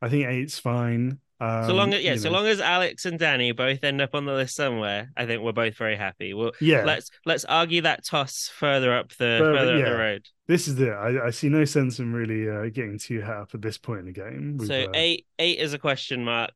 [0.00, 1.18] I think eight's fine.
[1.42, 4.14] Um, so long as yeah, so know, long as Alex and Dani both end up
[4.14, 6.34] on the list somewhere, I think we're both very happy.
[6.34, 10.26] Well, yeah, let's let's argue that toss further up the Further- further up the road.
[10.46, 10.90] this is it.
[10.90, 14.00] I, I see no sense in really uh, getting too high up at this point
[14.00, 14.56] in the game.
[14.58, 16.52] We've, So uh, eight eight is a question mark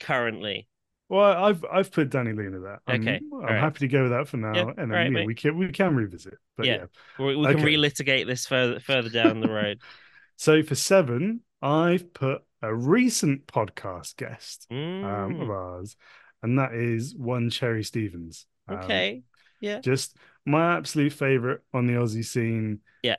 [0.00, 0.68] currently.
[1.08, 2.80] Well, I've I've put Dani Luna there.
[2.86, 3.56] I'm, Okay, I'm alright.
[3.56, 5.70] happy to go with that for now, Yeah, and then alright, yeah, we can we
[5.72, 6.34] can revisit.
[6.56, 6.78] But Yeah.
[6.78, 6.86] yeah.
[7.18, 9.80] We, we can relitigate this further further down the road.
[10.36, 14.68] So for seven, I've put a recent podcast guest
[15.02, 15.96] um, of Mm, ours,
[16.42, 18.46] and that is one Cherry Stevens.
[18.68, 19.24] Um, okay.
[19.60, 19.82] Yeah.
[19.82, 20.16] just
[20.46, 22.80] my absolute favorite on the Aussie scene.
[23.02, 23.16] Yeah.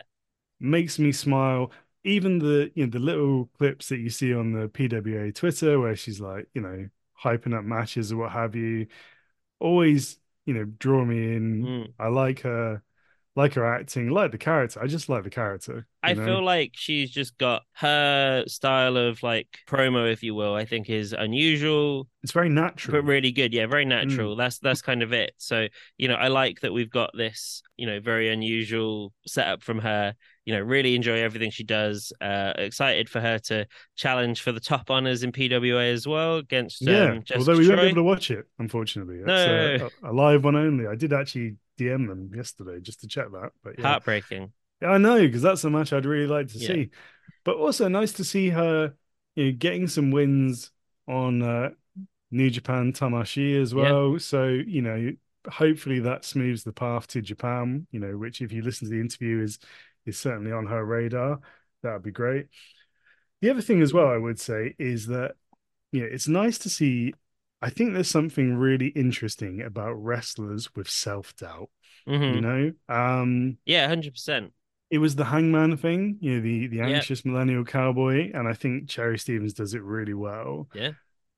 [0.59, 1.71] makes me smile.
[2.03, 5.95] Even the you know the little clips that you see on the PWA Twitter where
[5.95, 6.89] she's like you know
[7.23, 8.87] hyping up matches or what have you,
[9.59, 11.65] always you know draw me in.
[11.65, 11.93] Mm.
[11.99, 12.81] I like her,
[13.35, 14.81] like her acting, like the character.
[14.81, 15.85] I just like the character.
[16.01, 16.25] I know?
[16.25, 20.55] feel like she's just got her style of like promo, if you will.
[20.55, 22.97] I think is unusual, it's very natural.
[23.01, 23.53] but really good.
[23.53, 23.89] Yeah, very Mm.
[23.89, 24.35] natural.
[24.35, 25.33] That's that's kind of it.
[25.37, 29.79] So you know, I like that we've got this you know very unusual setup from
[29.79, 30.15] her.
[30.49, 32.11] You know, really enjoy everything she does.
[32.19, 36.87] Uh, excited for her to challenge for the top honors in PWA as well against
[36.87, 39.21] yeah, um, Jessica although we won't be able to watch it, unfortunately.
[39.21, 39.79] That's No.
[39.79, 40.87] a, a live one only.
[40.87, 43.95] I did actually DM them yesterday just to check that, but yeah.
[43.95, 44.53] Heartbreaking.
[44.81, 46.59] Yeah, I know because that's a match I'd really like to Yeah.
[46.59, 46.91] see.
[47.45, 48.95] But also nice to see her,
[49.35, 50.71] you know, getting some wins
[51.07, 51.71] on uh,
[52.31, 53.93] New Japan Tamashi as Yeah.
[53.93, 54.19] well.
[54.19, 55.11] So you know,
[55.49, 57.87] hopefully that smooths the path to Japan.
[57.91, 59.59] You know, which if you listen to the interview is
[60.05, 61.39] is certainly on her radar.
[61.83, 62.47] That would be great.
[63.41, 65.35] The other thing as well, I would say, is that
[65.91, 67.13] you know, it's nice to see.
[67.61, 71.69] I think there's something really interesting about wrestlers with self doubt.
[72.07, 74.53] hmm You know, um, Yeah, hundred percent.
[74.89, 76.95] it was the hangman thing, you know, the the Yep.
[76.95, 80.67] anxious millennial cowboy, and I think Cherry Stevens does it really well.
[80.73, 80.91] Yeah.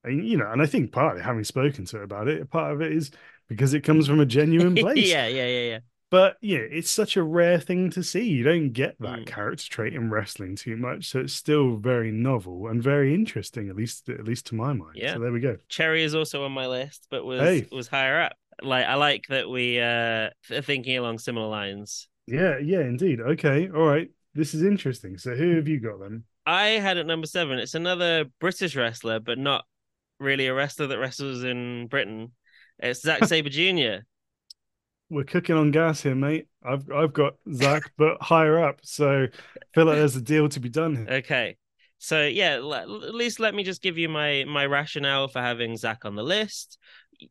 [0.04, 2.82] And you know, and I think partly having spoken to her about it, part of
[2.82, 3.12] it is
[3.48, 4.96] because it comes from a genuine place.
[4.98, 5.80] yeah, yeah, yeah, yeah.
[6.12, 8.24] But yeah, it's such a rare thing to see.
[8.28, 9.26] You don't get that Mm.
[9.26, 13.76] character trait in wrestling too much, so it's still very novel and very interesting, at
[13.78, 14.96] least at least to my mind.
[14.96, 15.14] Yeah.
[15.14, 15.58] So there we go.
[15.70, 17.66] Cherry is also on my list, but was Hey.
[17.72, 18.34] was higher up.
[18.62, 22.08] Like I like that we uh are thinking along similar lines.
[22.28, 23.20] Yeah, yeah, indeed.
[23.22, 24.12] Okay, all right.
[24.36, 25.18] This is interesting.
[25.18, 26.24] So who have you got then?
[26.46, 27.58] I had at number seven.
[27.58, 29.66] It's another British wrestler, but not
[30.20, 32.34] really a wrestler that wrestles in Britain.
[32.80, 34.04] It's Zack Saber Jr.
[35.12, 36.48] We're cooking on gas here, mate.
[36.64, 38.80] I've I've got Zach, but higher up.
[38.84, 41.08] So I feel like there's a deal to be done here.
[41.18, 41.58] Okay.
[41.98, 46.06] So yeah, at least let me just give you my my rationale for having Zach
[46.06, 46.80] on the list.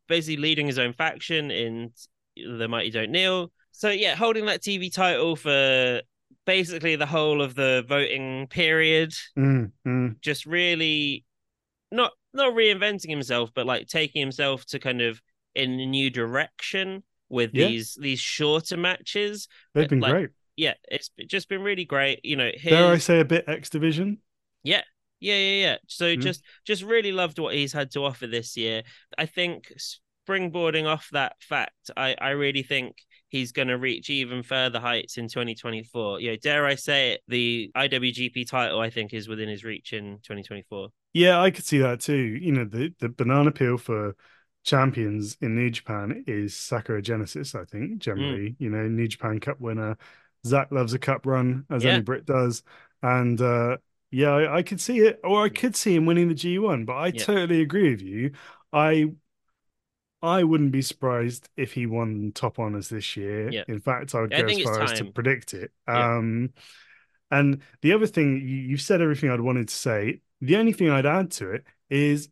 [0.08, 1.92] Basically leading his own faction in
[2.36, 3.50] the Mighty Don't Kneel.
[3.72, 6.02] So yeah, holding that TV title for
[6.44, 9.12] basically the whole of the voting period.
[9.38, 10.20] Mm, mm.
[10.20, 11.24] Just really
[11.90, 15.20] not not reinventing himself, but like taking himself to kind of
[15.54, 17.68] in a new direction with Yeah.
[17.68, 19.48] these these shorter matches.
[19.74, 20.30] They've been like, great.
[20.56, 22.20] Yeah, it's just been really great.
[22.24, 22.70] You know, his...
[22.70, 24.18] Dare I say a bit X Division?
[24.62, 24.82] Yeah,
[25.20, 25.76] yeah, yeah, yeah.
[25.86, 26.20] So Mm.
[26.20, 28.82] just just really loved what he's had to offer this year.
[29.16, 29.72] I think
[30.28, 32.96] springboarding off that fact, I I really think
[33.28, 36.20] he's going to reach even further heights in 2024.
[36.20, 39.92] You know, dare I say it, the IWGP title I think is within his reach
[39.92, 40.88] in 2024.
[41.12, 42.38] Yeah, I could see that too.
[42.40, 44.14] You know, the the banana peel for
[44.70, 48.56] champions in New Japan is Sakura Genesis, I think, generally.
[48.58, 49.96] You know, New Japan Cup winner.
[50.46, 51.92] Zach loves a cup run, as Yeah.
[51.92, 52.62] any Brit does.
[53.02, 53.78] And uh
[54.12, 56.96] yeah, I, I could see it, or I could see him winning the G1, but
[56.96, 57.24] I Yeah.
[57.24, 58.32] totally agree with you.
[58.72, 59.12] I
[60.22, 63.48] I wouldn't be surprised if he won top honors this year.
[63.48, 63.64] Yeah.
[63.68, 65.72] In fact, I would I go as far as to predict it.
[65.86, 66.50] Um
[67.30, 70.20] and the other thing, you, you've said everything I'd wanted to say.
[70.40, 72.28] The only thing I'd add to it is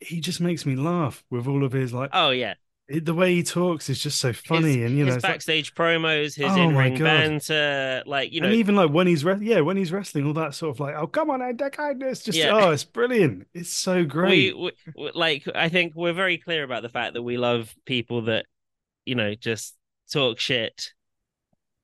[0.00, 2.54] he just makes me laugh with all of his like Oh yeah,
[2.88, 5.32] the way he talks is just so funny, his, and you know, his it's like-
[5.34, 9.38] backstage promos, his Oh in-ring banter, like you know, and even like when he's re-
[9.40, 12.38] yeah when he's wrestling, all that sort of like oh come on, that kindness, just
[12.38, 12.50] Yeah.
[12.52, 14.56] oh it's brilliant, it's so great.
[14.56, 18.22] we we- like I think we're very clear about the fact that we love people
[18.22, 18.46] that
[19.06, 19.74] you know just
[20.12, 20.92] talk shit.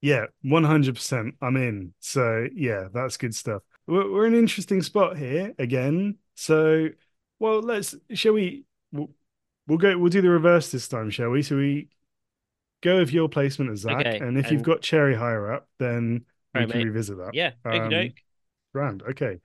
[0.03, 1.35] Yeah, one hundred percent.
[1.43, 1.93] I'm in.
[2.01, 3.63] So yeah, that's good stuff.
[3.87, 6.17] We're, we're in an interesting spot here again.
[6.37, 6.89] So
[7.41, 8.65] well, let's shall we?
[8.93, 9.11] We'll,
[9.67, 9.99] we'll go.
[9.99, 11.43] We'll do the reverse this time, shall we?
[11.43, 11.89] So we
[12.83, 16.25] go with your placement as Zach, Okay, and if you've got Cherry higher up, then
[16.55, 16.87] we Alright, can mate.
[16.87, 17.35] revisit that.
[17.35, 18.13] Yeah, Um.
[18.73, 19.03] Grand.
[19.03, 19.41] Okay.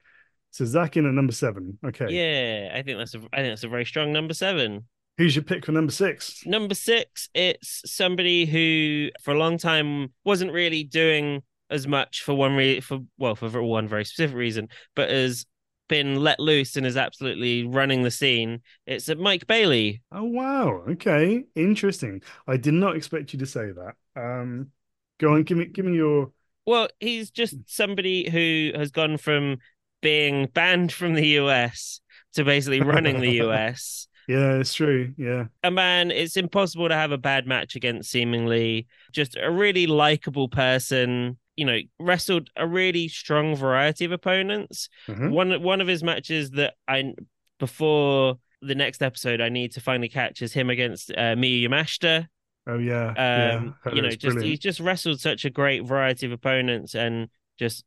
[0.51, 1.77] So Zach in at number seven.
[1.85, 2.07] Okay.
[2.09, 4.85] Yeah, I think that's a I think that's a very strong number seven.
[5.17, 6.45] Who's your pick for number six?
[6.45, 12.35] Number six, it's somebody who for a long time wasn't really doing as much for
[12.35, 15.45] one re- for well for one very specific reason, but has
[15.87, 18.61] been let loose and is absolutely running the scene.
[18.85, 20.01] It's uh, Mike Bailey.
[20.11, 20.83] Oh wow.
[20.89, 21.45] Okay.
[21.55, 22.21] Interesting.
[22.47, 23.95] I did not expect you to say that.
[24.15, 24.71] Um,
[25.19, 25.43] go on.
[25.43, 25.65] Give me.
[25.65, 26.31] Give me your.
[26.65, 29.57] Well, he's just somebody who has gone from
[30.01, 32.01] being banned from the US
[32.33, 34.07] to basically running the US.
[34.27, 35.13] Yeah, it's true.
[35.17, 35.45] Yeah.
[35.63, 40.49] a man it's impossible to have a bad match against seemingly just a really likable
[40.49, 45.31] person you know wrestled a really strong variety of opponents Mhm.
[45.31, 47.13] one one of his matches that i
[47.59, 52.27] before the next episode i need to finally catch is him against uh, miyu yamashita
[52.67, 53.13] Oh yeah.
[53.15, 53.55] yeah.
[53.57, 54.45] um Heard you know just brilliant.
[54.45, 57.85] he's just wrestled such a great variety of opponents and just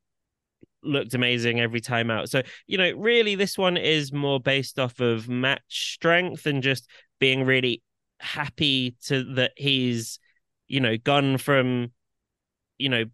[0.85, 5.00] looked amazing every time out so you know really this one is more based off
[5.00, 7.83] of match strength and just being really
[8.20, 10.20] happy to that he's
[10.68, 11.90] you know gone from
[12.78, 13.04] you know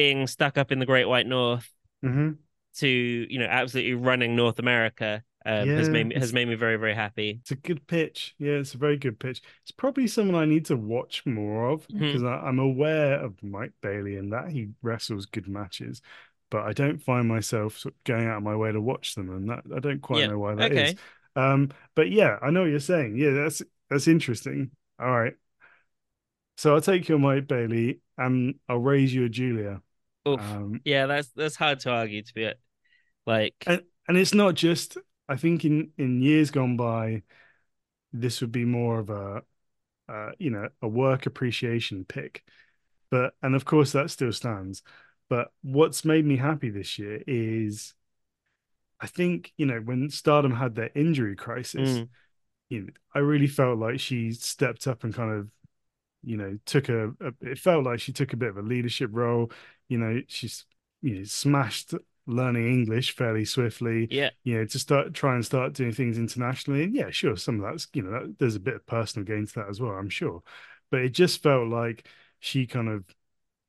[0.00, 1.68] being stuck up in the great white north
[2.02, 2.38] Mhm.
[2.74, 6.76] to you know absolutely running north america um, has made me has made me very
[6.76, 8.34] very happy It's a good pitch.
[8.38, 9.40] Yeah, it's a very good pitch.
[9.62, 13.72] It's probably someone I need to watch more of because I, I'm aware of Mike
[13.80, 16.02] Bailey and that he wrestles good matches,
[16.50, 19.30] but I don't find myself sort of going out of my way to watch them,
[19.30, 20.94] and that I don't quite Yeah, know why that is.
[20.94, 20.98] okay
[21.36, 23.16] Um, but yeah, I know what you're saying.
[23.16, 24.70] Yeah, that's that's interesting.
[24.98, 25.34] All right.
[26.56, 29.82] So I'll take your Mike Bailey and I'll raise you a Giulia.
[30.26, 32.60] Um, yeah that's that's hard to argue to be it
[33.26, 34.96] like and and it's not just
[35.28, 37.22] i think in in years gone by
[38.12, 39.42] this would be more of a
[40.08, 42.42] uh, you know a work appreciation pick.
[43.10, 44.82] But and of course that still stands.
[45.28, 47.94] But what's made me happy this year is
[49.00, 52.08] i think you know when stardom had their injury crisis Mm.
[52.68, 55.48] you know i really felt like she stepped up and kind of
[56.22, 59.10] you know took a, a it felt like she took a bit of a leadership
[59.12, 59.50] role
[59.88, 60.66] you know she's
[61.02, 61.94] you know smashed
[62.26, 64.06] learning English fairly swiftly.
[64.10, 64.30] Yeah.
[64.44, 66.84] You know, to start try and start doing things internationally.
[66.84, 69.46] And yeah, sure, some of that's you know that, there's a bit of personal gain
[69.46, 69.92] to that as well.
[69.92, 70.42] I'm sure,
[70.90, 72.06] but it just felt like
[72.38, 73.04] she kind of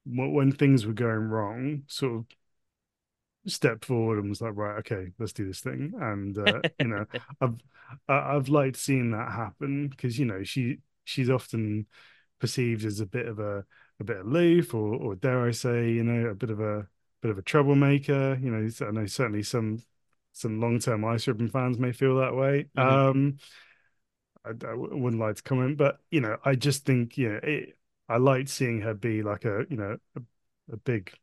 [0.05, 2.25] when things were going wrong, sort of
[3.45, 5.93] stepped forward and was like, right, okay, let's do this thing.
[5.99, 7.05] And uh, you know,
[7.41, 7.55] I've
[8.07, 11.87] I've liked seeing that happen because you know she she's often
[12.41, 13.63] perceived as a bit of a
[13.99, 16.88] a bit aloof or or dare I say, you know, a bit of a
[17.21, 18.38] bit of a troublemaker.
[18.41, 19.82] You know, I know certainly some
[20.34, 22.65] some long term ice ribbon fans may feel that way.
[22.77, 22.89] Mm-hmm.
[22.89, 23.38] Um,
[24.43, 27.77] I, I wouldn't like to comment, but you know, I just think you know, it,
[28.10, 30.21] I liked seeing her be like a you know a,
[30.73, 31.13] a big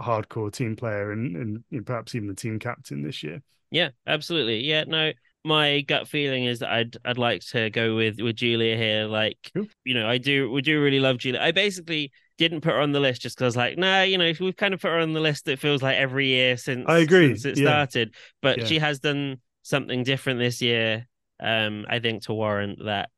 [0.00, 3.42] hardcore team player and and you know, perhaps even the team captain this year.
[3.70, 4.64] Yeah, absolutely.
[4.64, 5.12] Yeah, no,
[5.44, 9.04] my gut feeling is that I'd I'd like to go with with Giulia here.
[9.06, 9.66] Like, cool.
[9.84, 11.40] you know, I do we do really love Giulia.
[11.40, 14.56] I basically didn't put her on the list just because, like, nah, you know, we've
[14.56, 15.48] kind of put her on the list.
[15.48, 17.68] It feels like every year since I agree since it yeah.
[17.68, 18.64] started, but yeah.
[18.64, 21.06] she has done something different this year.
[21.40, 23.10] Um, I think to warrant that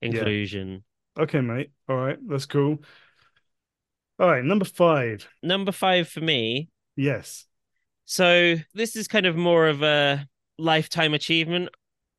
[0.00, 0.84] inclusion.
[1.16, 1.22] Yeah.
[1.22, 1.70] Okay, mate.
[1.88, 2.78] All right, that's cool.
[4.18, 5.28] All right, number five.
[5.42, 6.68] Number five for me.
[6.96, 7.46] Yes.
[8.06, 10.26] So this is kind of more of a
[10.58, 11.70] lifetime achievement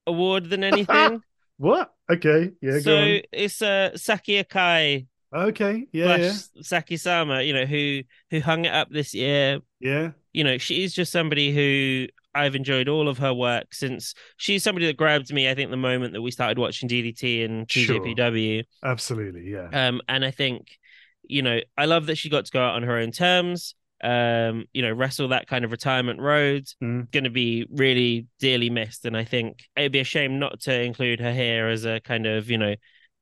[0.08, 1.22] award than anything.
[1.58, 1.94] what?
[2.12, 2.52] Okay.
[2.62, 2.80] Yeah.
[2.80, 5.08] So it's uh, Saki Akai.
[5.34, 5.88] Okay.
[5.92, 6.16] Yeah.
[6.16, 6.34] yeah.
[6.62, 9.60] Saki Sama, you know, who who hung it up this year.
[9.80, 10.12] Yeah.
[10.34, 14.86] You know, she's just somebody who I've enjoyed all of her work since she's somebody
[14.88, 18.58] that grabbed me, I think, the moment that we started watching DDT and TJPW.
[18.58, 18.92] Sure.
[18.92, 19.70] Absolutely, yeah.
[19.72, 20.78] Um, and I think,
[21.24, 24.66] you know, I love that she got to go out on her own terms um,
[24.72, 26.66] you know, wrestle that kind of retirement road.
[26.84, 27.12] Mm.
[27.12, 30.82] Going to be really dearly missed, and I think it'd be a shame not to
[30.82, 32.76] include her here as a kind of, you know,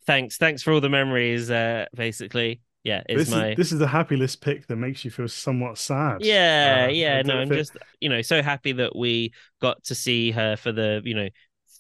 [0.06, 1.50] thanks, thanks for all the memories.
[1.50, 5.12] Uh, basically, yeah, this my is, this is a happy list pick that makes you
[5.12, 6.18] feel somewhat sad.
[6.20, 10.32] Yeah, uh, yeah, no, I'm just you know so happy that we got to see
[10.32, 11.30] her for the you know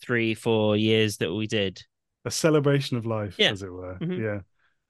[0.01, 1.81] three, four years that we did.
[2.23, 3.51] A celebration of life, yeah.
[3.51, 3.97] as it were.
[3.99, 4.23] Mm-hmm.
[4.23, 4.39] Yeah.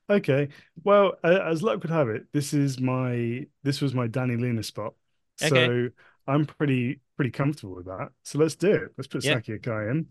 [0.09, 0.49] Okay.
[0.83, 4.63] Well, uh, as luck would have it, this is my this was my Dani Luna
[4.63, 4.93] spot.
[5.37, 5.95] So okay.
[6.27, 8.09] I'm pretty pretty comfortable with that.
[8.23, 8.91] So let's do it.
[8.97, 9.35] Let's put yeah.
[9.35, 10.07] Saki Akai in.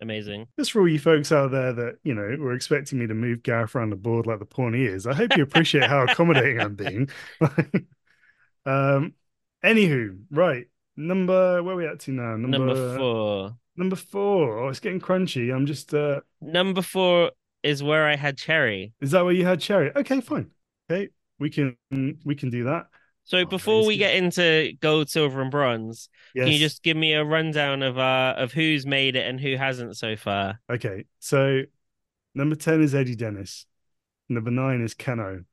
[0.00, 0.48] Amazing.
[0.58, 3.44] Just for all you folks out there that, you know, were expecting me to move
[3.44, 6.60] Gareth around the board like the pawn he is, I hope you appreciate how accommodating
[6.60, 7.08] I'm being.
[8.66, 9.14] um
[9.64, 10.66] anywho, right.
[10.96, 12.36] Number where are we at to now?
[12.36, 13.56] Number, number four.
[13.76, 14.58] Number four.
[14.58, 15.54] Oh, it's getting crunchy.
[15.54, 17.30] I'm just uh number four
[17.62, 18.92] is where I had cherry.
[19.00, 19.92] Is that where you had cherry?
[19.94, 20.50] Okay, fine.
[20.90, 21.76] Okay, we can
[22.24, 22.86] we can do that.
[23.24, 26.44] So oh, before we get into gold, silver, and bronze, yes.
[26.44, 29.56] can you just give me a rundown of uh of who's made it and who
[29.56, 30.60] hasn't so far?
[30.70, 31.62] Okay, so
[32.34, 33.66] number ten is Eddie Dennis.
[34.28, 35.44] Number nine is Kenoh,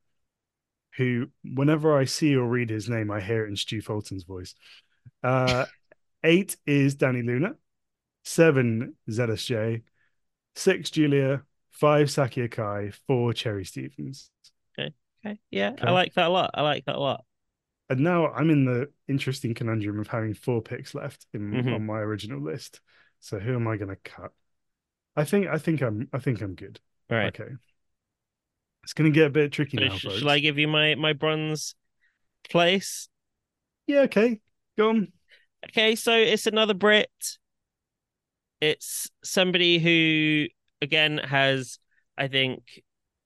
[0.96, 4.54] who whenever I see or read his name, I hear it in Stu Fulton's voice.
[5.22, 5.66] Uh,
[6.24, 7.54] eight is Dani Luna.
[8.24, 9.82] Seven ZSJ.
[10.56, 11.42] Six Giulia
[11.80, 14.30] five Saki Akai, four Cherry Stevens.
[14.78, 14.94] Okay.
[15.24, 15.40] Okay.
[15.50, 15.86] Yeah, okay.
[15.86, 16.50] I like that a lot.
[16.54, 17.24] I like that a lot.
[17.88, 21.74] And now I'm in the interesting conundrum of having four picks left in mm-hmm.
[21.74, 22.80] on my original list.
[23.18, 24.30] So who am I going to cut?
[25.16, 26.78] I think I think I'm I think I'm good.
[27.10, 27.40] All right.
[27.40, 27.52] Okay.
[28.84, 29.96] It's going to get a bit tricky so now.
[29.96, 31.74] Sh- shall I give you my my bronze
[32.48, 33.08] place?
[33.86, 34.02] Yeah.
[34.02, 34.40] Okay.
[34.78, 35.12] Go on.
[35.68, 35.96] Okay.
[35.96, 37.10] So it's another Brit.
[38.60, 40.46] It's somebody who
[40.82, 41.78] again has,
[42.16, 42.62] I think,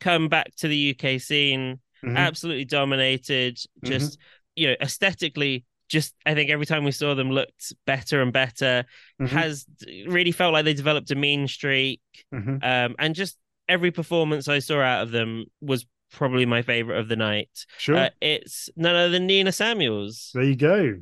[0.00, 2.16] come back to the UK scene, mm-hmm.
[2.16, 4.22] absolutely dominated, just, mm-hmm.
[4.56, 8.84] you know, aesthetically, just I think every time we saw them looked better and better,
[9.20, 9.36] mm-hmm.
[9.36, 9.66] has
[10.06, 12.00] really felt like they developed a mean streak.
[12.34, 12.56] Mm-hmm.
[12.62, 13.36] Um, and just
[13.68, 17.50] every performance I saw out of them was probably my favorite of the night.
[17.78, 17.96] Sure.
[17.96, 20.30] Uh, it's none other than Nina Samuels.
[20.34, 20.96] There you go.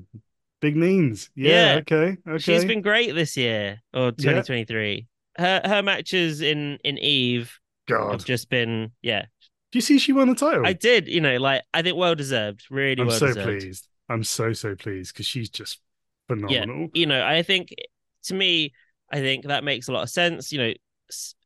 [0.61, 1.29] Big Means.
[1.35, 2.17] Yeah, yeah, Okay.
[2.27, 2.39] Okay.
[2.39, 5.07] She's been great this year or 2023
[5.37, 7.59] her her matches in in Eve
[7.89, 8.13] God.
[8.13, 9.27] have just been yeah.
[9.71, 10.67] Do you see she won the title?
[10.67, 11.09] I did.
[11.09, 12.67] You know, like I think well deserved.
[12.71, 13.61] Really, I'm well so deserved.
[13.61, 13.89] pleased.
[14.09, 15.81] I'm so so pleased because she's just
[16.29, 16.81] phenomenal.
[16.81, 17.75] Yeah, you know, I think
[18.25, 18.73] to me,
[19.11, 20.53] I think that makes a lot of sense.
[20.53, 20.73] You know,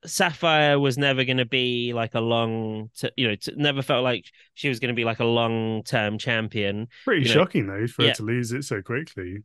[0.04, 4.04] Sapphire was never going to be like a long, t- you know, t- never felt
[4.04, 6.88] like she was going to be like a long term champion.
[7.04, 8.08] Pretty you shocking though for yeah.
[8.08, 9.38] her to lose it so quickly.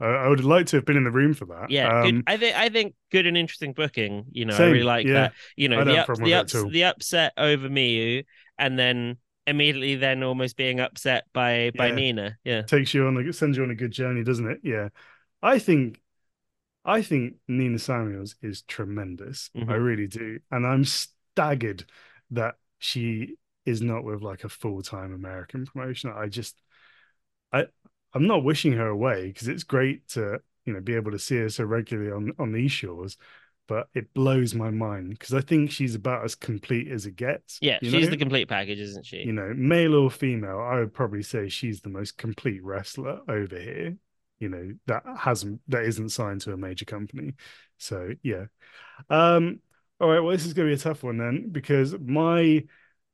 [0.00, 1.70] I, I would like to have been in the room for that.
[1.70, 4.26] Yeah, um, I think I think good and interesting booking.
[4.30, 5.12] You know, same, I really like yeah.
[5.14, 5.32] that.
[5.56, 8.24] You know, the, the, ups, the upset over Miyu,
[8.58, 12.36] and then immediately then almost being upset by by Nina.
[12.44, 14.60] Yeah, takes you on a sends you on a good journey, doesn't it?
[14.62, 14.88] Yeah,
[15.42, 16.00] I think
[16.84, 19.50] I think Nina Samuels is tremendous.
[19.56, 19.70] Mm-hmm.
[19.70, 21.84] I really do, and I'm staggered
[22.30, 23.36] that she
[23.66, 26.12] is not with like a full time American promotion.
[26.16, 26.56] I just
[27.52, 27.66] I
[28.18, 31.36] I'm not wishing her away because it's great to you know be able to see
[31.36, 33.16] her so regularly on on these shores.
[33.68, 37.58] But it blows my mind because I think she's about as complete as it gets.
[37.60, 38.06] Yeah, she's know?
[38.06, 39.18] the complete package, isn't she?
[39.18, 43.58] you know, male or female, I would probably say she's the most complete wrestler over
[43.58, 43.96] here.
[44.40, 47.34] You know, that hasn't that isn't signed to a major company.
[47.76, 48.46] So yeah.
[49.10, 49.60] Um,
[50.00, 52.64] all right, well, this is gonna be a tough one then, because my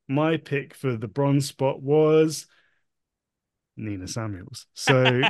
[0.08, 2.46] my pick for the bronze spot was
[3.76, 4.66] Nina Samuels.
[4.74, 5.04] So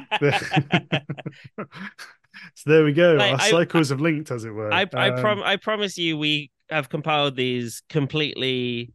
[2.55, 3.15] so there we go.
[3.15, 4.73] Like, Our I- cycles have linked, as it were.
[4.73, 8.93] I I Um, prom I promise you we have compiled these completely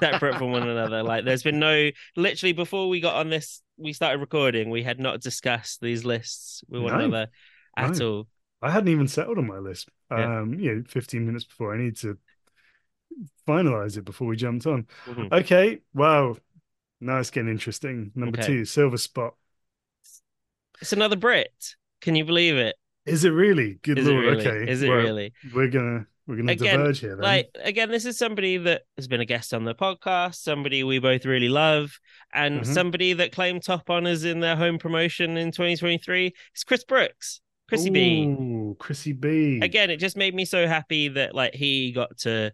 [0.00, 1.02] separate from one another.
[1.02, 5.00] Like there's been no literally before we got on this we started recording, we had
[5.00, 6.98] not discussed these lists with one No.
[7.04, 7.28] another
[7.76, 8.06] at No.
[8.08, 8.28] all.
[8.62, 9.88] I hadn't even settled on my list.
[10.10, 10.40] Yeah.
[10.40, 12.16] Um, you know, 15 minutes before I need to
[13.48, 14.86] finalize it before we jumped on.
[15.06, 15.32] Mhm.
[15.32, 16.36] Okay, wow.
[17.04, 18.12] Now it's getting interesting.
[18.14, 18.46] Number Okay.
[18.46, 19.34] two, Silver Spot.
[20.80, 21.52] It's another Brit.
[22.00, 22.76] Can you believe it?
[23.06, 23.78] Is it really?
[23.82, 24.24] Good Is lord.
[24.24, 24.46] really?
[24.46, 24.70] Okay.
[24.70, 25.32] Is it well, really?
[25.54, 27.22] We're gonna we're gonna Again, diverge here then.
[27.22, 30.98] Like again, this is somebody that has been a guest on the podcast, somebody we
[30.98, 31.98] both really love,
[32.32, 32.66] and Mhm.
[32.66, 36.32] somebody that claimed top honors in their home promotion in 2023.
[36.54, 38.24] It's Chris Brooks, Chrissy B.
[38.24, 39.60] Ooh, Chrissy B.
[39.62, 42.52] Again, it just made me so happy that like he got to,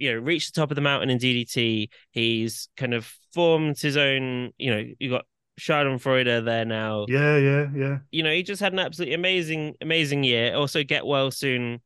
[0.00, 1.90] you know, reached the top of the mountain in DDT.
[2.10, 4.52] He's kind of formed his own.
[4.58, 5.26] You know, you got
[5.60, 7.06] Schadenfreude there now.
[7.08, 7.98] Yeah, yeah, yeah.
[8.10, 10.54] You know, he just had an absolutely amazing, amazing year.
[10.54, 11.80] Also, get well soon,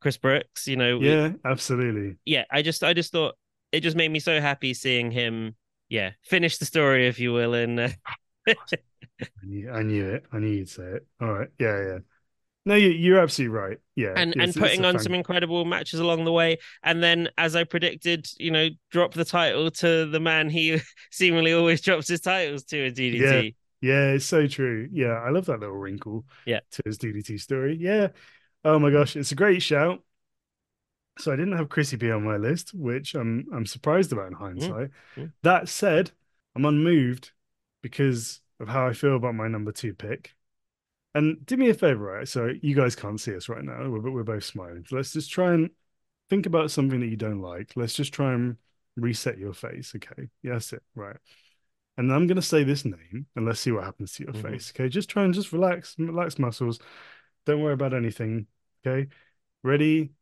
[0.00, 0.66] Chris Brooks.
[0.66, 2.16] You know, Yeah, absolutely.
[2.24, 3.36] yeah, I just I just thought
[3.70, 5.56] it just made me so happy seeing him,
[5.88, 7.88] yeah, finish the story, if you will, and uh,
[8.48, 8.54] I
[9.44, 10.24] knew, I knew it.
[10.32, 11.06] I knew you'd say it.
[11.20, 11.48] All right.
[11.58, 11.98] Yeah, yeah.
[12.64, 13.78] No, you, you're absolutely right.
[13.96, 14.12] Yeah.
[14.16, 18.28] and and putting on some incredible matches along the way, and then as I predicted,
[18.38, 22.86] you know, drop the title to the man he seemingly always drops his titles to
[22.86, 23.54] a DDT.
[23.80, 24.88] Yeah, yeah, it's so true.
[24.92, 26.60] Yeah, I love that little wrinkle Yeah.
[26.72, 27.76] to his DDT story.
[27.80, 28.08] Yeah.
[28.64, 30.02] Oh my gosh, it's a great shout.
[31.18, 34.32] So I didn't have Chrissy B on my list, which I'm I'm surprised about in
[34.34, 34.90] hindsight.
[35.16, 35.32] mm.
[35.42, 36.12] That said,
[36.56, 37.32] I'm unmoved
[37.82, 40.34] because of how I feel about my number two pick.
[41.14, 42.28] And do me a favor, right?
[42.28, 43.88] So you guys can't see us right now.
[43.88, 44.84] We're, we're both smiling.
[44.88, 45.70] So let's just try and
[46.30, 47.72] think about something that you don't like.
[47.76, 48.56] Let's just try and
[48.96, 49.92] reset your face.
[49.94, 50.28] Okay.
[50.42, 50.82] Yeah, that's it.
[50.94, 51.16] Right.
[51.98, 54.42] And I'm going to say this name and let's see what happens to your Mhm.
[54.42, 54.72] face.
[54.74, 54.88] Okay.
[54.88, 56.80] Just try and just relax, relax muscles.
[57.44, 58.46] Don't worry about anything.
[58.86, 59.08] Okay.
[59.62, 60.12] Ready?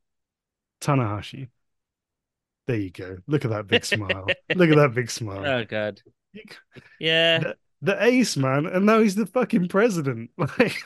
[0.80, 1.48] Tanahashi.
[2.66, 3.18] There you go.
[3.26, 4.26] Look at that big smile.
[4.54, 5.44] Look at that big smile.
[5.46, 6.00] Oh god,
[6.98, 7.52] yeah,
[7.82, 10.30] the, ace man, and now he's the fucking president.
[10.38, 10.84] Like,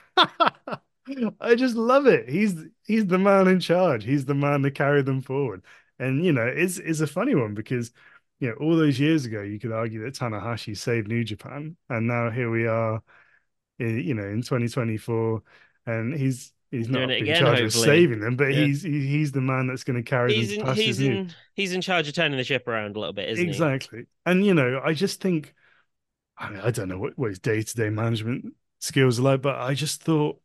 [1.40, 2.28] I just love it.
[2.28, 2.55] He's
[2.86, 4.05] he's the man in charge.
[4.05, 5.62] He's the man to carry them forward.
[5.99, 7.92] And you know, it's it's a funny one because
[8.40, 12.07] you know all those years ago you could argue that Tanahashi saved New Japan, and
[12.07, 13.03] now here we are,
[13.78, 15.42] in, you know, in 2024,
[15.86, 17.66] and he's he's not Doing it in again, charge hopefully.
[17.66, 18.66] of saving them, but Yeah.
[18.66, 21.80] he's he's the man that's going to carry he's them in he's in he's in
[21.82, 23.51] charge of turning the ship around a little bit, isn't he?
[23.51, 24.07] exactly.
[24.26, 25.55] And you know, I just think,
[26.39, 29.43] I mean, I don't know what, what his day to day management skills are like,
[29.43, 30.41] but I just thought,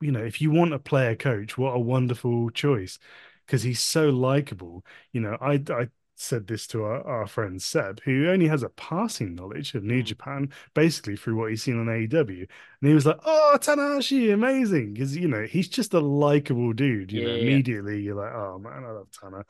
[0.00, 2.98] you know, if you want a player coach, what a wonderful choice
[3.46, 4.84] because he's so likable.
[5.12, 8.68] You know, I I said this to our, our friend Seb, who only has a
[8.70, 10.04] passing knowledge of New Mm.
[10.04, 12.46] Japan, basically through what he's seen on AEW,
[12.82, 17.12] and he was like, "Oh, Tanahashi, amazing!" Because you know he's just a likable dude.
[17.12, 17.36] You know, Yeah.
[17.36, 19.44] immediately you're like, "Oh man, I love Tana."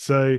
[0.00, 0.38] So,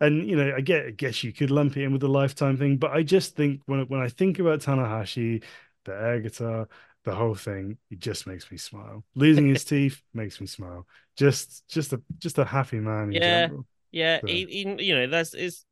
[0.00, 2.56] and you know, I get, I guess you could lump it in with the lifetime
[2.56, 5.44] thing, but I just think when when I think about Tanahashi,
[5.84, 6.66] the air guitar,
[7.04, 9.04] the whole thing, it just makes me smile.
[9.14, 10.86] Losing his teeth makes me smile.
[11.16, 13.20] Just, just a, just a happy man in Yeah.
[13.20, 13.66] general.
[13.90, 15.64] Yeah, So- he, he, you know, that's is.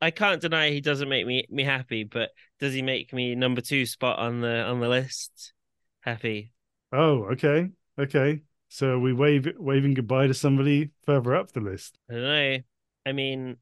[0.00, 3.60] I can't deny he doesn't make me me happy, but does he make me number
[3.60, 5.52] two spot on the on the list
[6.00, 6.52] happy?
[6.92, 8.42] Oh, okay, okay.
[8.70, 11.98] So are we wave waving goodbye to somebody further up the list.
[12.10, 12.58] I don't know.
[13.06, 13.56] I mean,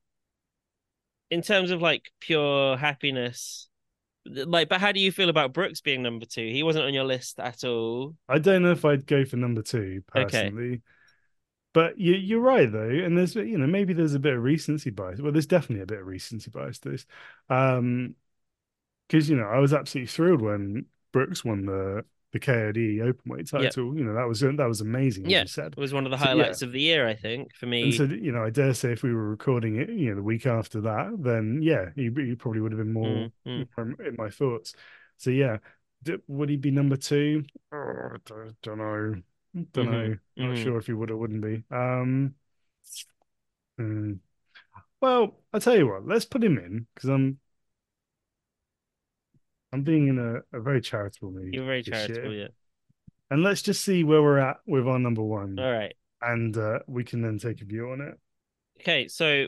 [1.31, 3.69] in terms of like pure happiness,
[4.27, 6.47] like, but how do you feel about Brooks being number two?
[6.47, 8.17] He wasn't on your list at all.
[8.29, 10.53] I don't know if I'd go for number two Okay.
[10.53, 10.83] personally.
[11.75, 14.91] But you, you're right though, and there's you know maybe there's a bit of recency
[14.91, 15.21] bias.
[15.21, 17.07] Well, there's definitely a bit of recency bias to this,
[17.51, 18.17] um,
[19.09, 23.72] because you know I was absolutely thrilled when Brooks won the the KOD openweight Yep.
[23.72, 23.97] title.
[23.97, 25.29] You know that was that was amazing.
[25.31, 25.43] Yeah.
[25.43, 25.72] you said.
[25.72, 26.29] It was one of the So, yeah.
[26.31, 27.85] highlights of the year, I think, for me.
[27.85, 30.22] And so, you know, I dare say if we were recording it, you know, the
[30.22, 33.68] week after that, then yeah, he, he probably would have been more Mm, mm.
[33.74, 34.74] from- in my thoughts.
[35.16, 35.59] So yeah,
[36.03, 37.45] D- would he be number two?
[37.72, 39.14] Oh, don't, don't know.
[39.72, 40.16] Don't Mhm, know.
[40.37, 40.62] Not mhm.
[40.62, 41.64] sure if he would or wouldn't be.
[41.70, 42.35] Um,
[43.79, 44.14] hmm.
[45.01, 47.39] Well, I tell you what, let's put him in because I'm.
[49.73, 52.41] I'm being in a, a very charitable mood You're very charitable, year.
[52.43, 52.49] yeah.
[53.31, 55.59] And let's just see where we're at with our number one.
[55.59, 55.95] All right.
[56.23, 58.14] And uh, we can then take a view on it.
[58.81, 59.47] Okay, so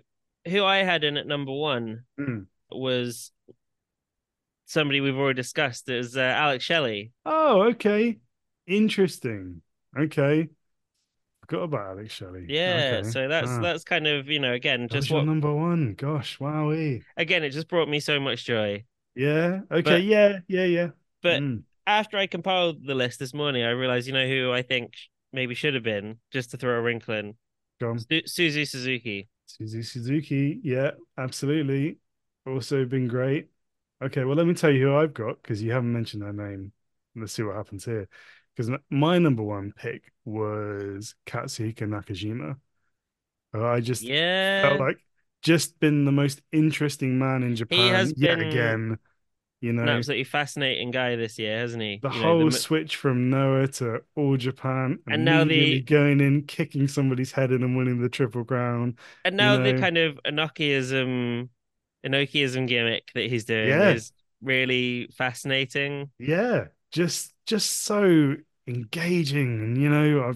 [0.48, 2.46] who I had in at number one Mm.
[2.70, 3.32] was
[4.66, 5.88] somebody we've already discussed.
[5.88, 7.12] It was uh, Alex Shelley.
[7.24, 8.18] Oh, okay.
[8.66, 9.62] Interesting.
[9.98, 10.48] Okay.
[11.40, 12.46] Forgot about Alex Shelley.
[12.48, 13.10] Yeah, Okay.
[13.10, 15.94] so that's Ah, that's kind of, you know, again, just what number one.
[15.94, 17.02] Gosh, wowee.
[17.16, 18.84] again, it just brought me so much joy.
[19.20, 19.60] Yeah.
[19.70, 19.82] Okay.
[19.82, 20.38] But- yeah.
[20.48, 20.64] Yeah.
[20.64, 20.88] Yeah.
[21.22, 21.62] But Mm.
[21.86, 24.94] after I compiled the list this morning, I realized, you know, who I think
[25.32, 27.34] maybe should have been, just to throw a wrinkle in,
[27.80, 27.98] Go on.
[27.98, 29.28] Su- Suzu Suzuki.
[29.48, 30.60] Suzu Suzuki.
[30.62, 30.92] Yeah.
[31.18, 31.98] Absolutely.
[32.46, 33.48] Also been great.
[34.02, 34.24] Okay.
[34.24, 36.72] Well, let me tell you who I've got because you haven't mentioned her name.
[37.14, 38.08] Let's see what happens here.
[38.56, 42.56] Because my number one pick was Katsuhiko Nakajima.
[43.54, 44.62] Uh, I just Yeah.
[44.62, 44.98] felt like
[45.42, 48.98] just been the most interesting man in Japan yet been again.
[49.60, 51.98] You know, An absolutely fascinating guy this year, hasn't he?
[52.02, 56.44] the You know, whole switch from Noah to All Japan, And now the- going in,
[56.44, 58.96] kicking somebody's head in, and winning the triple crown.
[59.24, 61.50] and now the know- kind of Enochiism,
[62.06, 63.90] Enochiism gimmick that he's doing Yeah.
[63.90, 66.10] is really fascinating.
[66.18, 68.36] Yeah, just just so
[68.66, 70.32] engaging, and you know, I,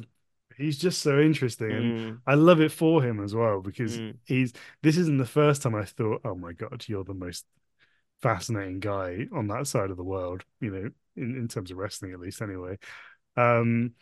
[0.63, 4.19] he's just so interesting, and Mm, I love it for him as well because mm.
[4.25, 4.53] he's.
[4.83, 7.47] This isn't the first time I thought, oh my god, you're the most
[8.23, 10.45] fascinating guy on that side of the world.
[10.61, 12.79] You know, in in terms of wrestling, at least, anyway.
[13.37, 13.93] Um,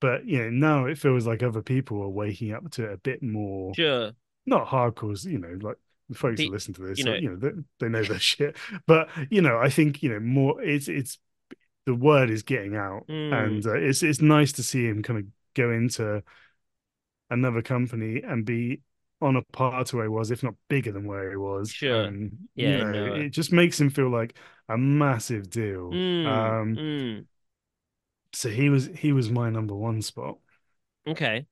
[0.00, 2.96] but you know, now it feels like other people are waking up to it a
[2.98, 3.74] bit more.
[3.74, 4.12] Sure.
[4.46, 5.76] Not hardcores, you know, like
[6.08, 7.50] the folks The- that listen to this, you know, you know they,
[7.80, 8.56] they know their shit.
[8.86, 10.60] But you know, I think you know more.
[10.62, 11.18] It's it's
[11.86, 13.32] the word is getting out, Mm.
[13.44, 16.22] and uh, it's it's nice to see him kind of go into
[17.30, 18.80] another company and be
[19.22, 21.70] on a par to where he was, if not bigger than where he was.
[21.70, 22.04] Sure.
[22.04, 24.36] And, Yeah, you know, no, it just makes him feel like
[24.68, 25.90] a massive deal.
[25.90, 27.26] Mm, Um, mm.
[28.32, 30.38] so he was he was my number one spot.
[31.06, 31.46] Okay.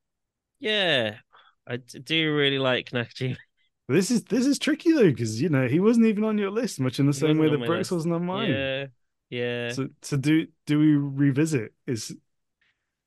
[0.58, 1.18] Yeah.
[1.66, 3.36] I do really like Nakajima.
[3.88, 6.78] This is this is tricky though because you know he wasn't even on your list,
[6.78, 8.50] much in the He same way that Brooks wasn't on mine.
[8.50, 8.86] Yeah.
[9.30, 9.72] Yeah.
[9.72, 11.74] So so do do we revisit?
[11.88, 12.14] Is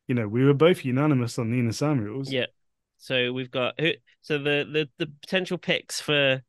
[0.07, 2.31] you know we were both unanimous on Nina Samuels.
[2.31, 2.47] Yeah.
[3.03, 3.91] So we've got who
[4.21, 6.41] so the the the potential picks for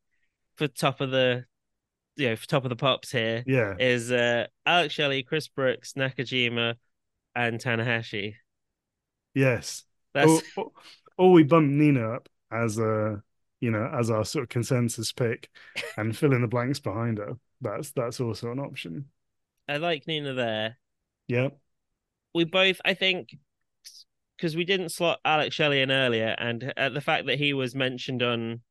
[0.56, 1.46] for top of the
[2.16, 5.94] you know, for top of the pops here yeah, is uh Alex Shelley, Chris Brooks,
[5.94, 6.76] Nakajima,
[7.34, 8.34] and Tanahashi.
[9.34, 9.82] yes.
[10.12, 10.70] That's or, or,
[11.18, 13.22] or we bump Nina up as a
[13.60, 15.50] you know as our sort of consensus pick
[15.96, 17.36] and fill in the blanks behind her.
[17.60, 19.06] That's that's also an option.
[19.68, 20.78] I like Nina there.
[21.28, 21.48] Yeah,
[22.34, 23.36] We both I think
[24.36, 27.74] because we didn't slot Alex Shelley in earlier, and uh, the fact that he was
[27.74, 28.62] mentioned on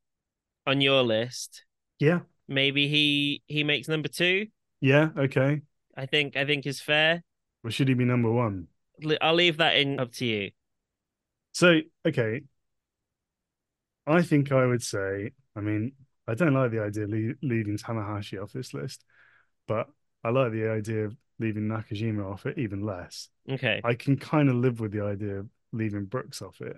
[0.66, 1.66] on your list,
[2.00, 4.48] yeah, maybe he he makes number two.
[4.82, 5.10] yeah.
[5.18, 5.62] Okay.
[5.96, 7.24] I think I think is fair.
[7.64, 8.68] Well, should he be number one?
[9.22, 10.52] I'll leave that in up to you.
[11.52, 12.42] So okay,
[14.08, 15.32] I think I would say.
[15.56, 15.94] I mean,
[16.28, 19.06] I don't like the idea of le- leaving Tanahashi off this list,
[19.68, 19.88] but
[20.24, 23.30] I like the idea of leaving Nakajima off it even less.
[23.50, 23.82] Okay.
[23.84, 26.78] I can kind of live with the idea of leaving Brooks off it,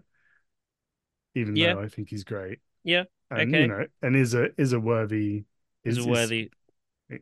[1.36, 1.74] even Yeah.
[1.76, 2.60] though I think he's great.
[2.84, 3.62] Yeah, and okay.
[3.62, 5.46] you know, and is a is a worthy
[5.84, 6.50] Is a worthy.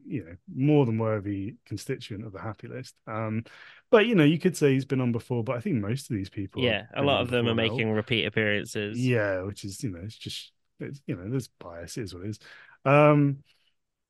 [0.06, 2.96] you know more than worthy constituent of the happy list.
[3.08, 3.44] Um,
[3.90, 6.16] but you know, you could say he's been on before, but I think most of
[6.16, 7.64] these people, Yeah, a lot of them are now.
[7.64, 8.98] making repeat appearances.
[9.00, 12.24] Yeah, which is you know, it's just it's you know, there's bias, it is what
[12.24, 12.40] it is.
[12.86, 13.40] Um,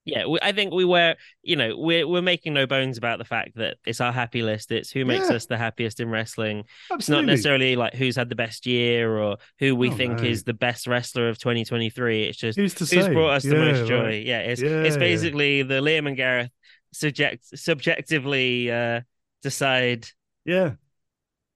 [0.05, 3.25] Yeah, we, I think we were, you know, we're we're making no bones about the
[3.25, 4.71] fact that it's our happy list.
[4.71, 5.37] It's who makes Yeah.
[5.37, 6.65] us the happiest in wrestling.
[6.91, 10.25] It's not necessarily like who's had the best year or who we Oh, think no.
[10.25, 12.23] is the best wrestler of 2023.
[12.23, 14.21] It's just Who's who's brought us the most joy.
[14.25, 14.99] yeah, it's Yeah, it's yeah.
[14.99, 16.51] basically the Liam and Gareth
[16.91, 19.01] subject subjectively uh
[19.41, 20.07] decide.
[20.45, 20.73] Yeah.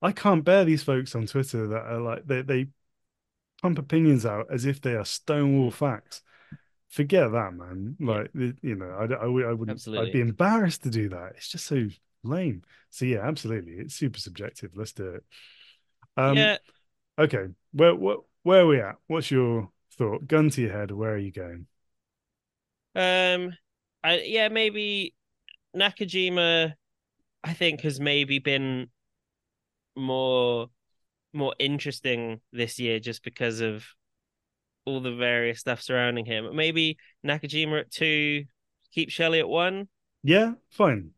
[0.02, 2.68] I can't bear these folks on Twitter that are like they they
[3.62, 6.22] pump opinions out as if they are stonewall facts.
[6.90, 7.96] Forget that, man.
[8.00, 9.72] Like you know, I, I, I wouldn't.
[9.72, 10.08] Absolutely.
[10.08, 11.34] I'd be embarrassed to do that.
[11.36, 11.88] It's just so
[12.24, 12.64] lame.
[12.90, 14.72] So yeah, absolutely, it's super subjective.
[14.76, 15.24] Let's do it.
[16.16, 16.58] Um, yeah,
[17.20, 17.48] Okay.
[17.72, 18.96] Where what where are we at?
[19.08, 20.28] What's your thought?
[20.28, 20.92] Gun to your head.
[20.92, 21.68] Where are you going?
[22.96, 23.54] Um,
[24.04, 25.16] I yeah maybe
[25.76, 26.74] Nakajima,
[27.44, 28.90] I think has maybe been
[29.96, 30.70] more
[31.34, 33.86] more interesting this year just because of
[34.88, 36.56] all the various stuff surrounding him.
[36.56, 38.46] Maybe Nakajima at two,
[38.94, 39.90] keep Shelley at one,
[40.24, 41.12] Yeah, fine.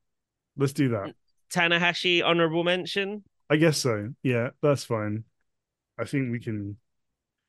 [0.57, 1.13] Let's do that.
[1.53, 3.23] Tanahashi honorable mention.
[3.49, 4.09] I guess so.
[4.23, 5.23] Yeah, that's fine.
[5.97, 6.77] I think we can.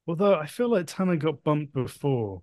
[0.06, 2.42] Although I feel like Tanner got bumped before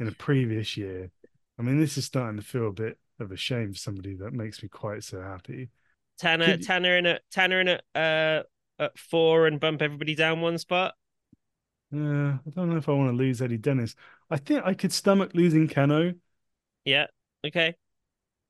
[0.00, 1.10] in a previous year.
[1.58, 4.32] I mean, this is starting to feel a bit of a shame for somebody that
[4.32, 5.70] makes me quite so happy.
[6.18, 8.42] Tanner, Could in a Tanner in a uh
[8.78, 10.94] at four and bump everybody down one spot.
[11.90, 13.94] Yeah, I don't know if I want to lose Eddie Dennis.
[14.30, 16.18] I think I could stomach losing Kenoh.
[16.84, 17.06] Yeah.
[17.46, 17.74] Okay.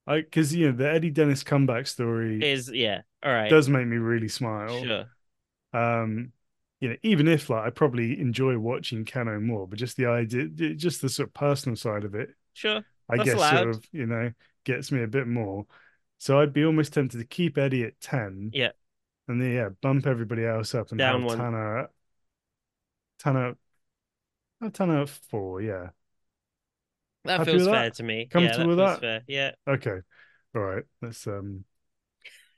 [0.07, 3.03] I because you know the Eddie Dennis comeback story Is yeah.
[3.23, 3.51] All right.
[3.51, 4.83] does make me really smile.
[4.83, 5.07] Sure.
[5.73, 6.33] Um,
[6.81, 10.49] you know, even if like I probably enjoy watching Kenoh more, but just the idea,
[10.75, 12.83] just the sort of personal side of it, Sure.
[13.09, 13.59] I That's guess allowed.
[13.59, 14.33] sort of you know
[14.65, 15.67] gets me a bit more.
[16.19, 18.51] So I'd be almost tempted to keep Eddie at ten.
[18.53, 18.73] Yeah.
[19.29, 21.89] And then yeah, bump everybody else up and Down have one.
[23.19, 23.59] Tanner, out,
[24.61, 25.61] Tanner, ten out at four.
[25.61, 25.91] Yeah.
[27.25, 27.95] That Happy feels with fair that?
[27.95, 28.27] to me.
[28.27, 29.01] Comfortable yeah, with that feels that?
[29.01, 29.23] fair.
[29.27, 29.51] Yeah.
[29.75, 30.01] Okay.
[30.55, 30.85] All right.
[31.03, 31.65] Let's um.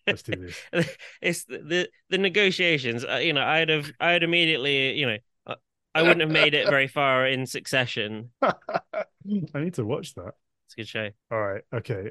[0.07, 0.57] Let's do this.
[1.21, 3.05] it's the the, the negotiations.
[3.05, 5.55] Uh, you know, I'd have I'd immediately you know uh,
[5.95, 8.31] I wouldn't have made it very far in succession.
[8.43, 9.05] I
[9.55, 10.35] need to watch that.
[10.67, 11.09] It's a good show.
[11.31, 11.63] All right.
[11.75, 12.11] Okay.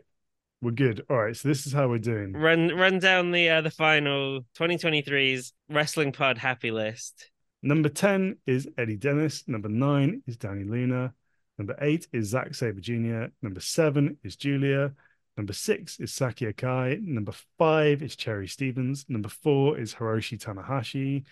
[0.61, 1.05] We're good.
[1.09, 1.35] All right.
[1.35, 2.33] So this is how we're doing.
[2.33, 7.31] Run run down the uh, the final 2023's Wrstling Pod Happy List.
[7.61, 9.43] Number 10 is Eddie Dennis.
[9.47, 11.13] Number nine is Dani Luna.
[11.57, 13.25] Number eight is Zack Sabre Jr.
[13.41, 14.93] Number seven is Giulia.
[15.35, 17.01] Number six is Saki Akai.
[17.01, 19.05] Number five is Cherry Stevens.
[19.09, 21.25] Number four is Hiroshi Tanahashi.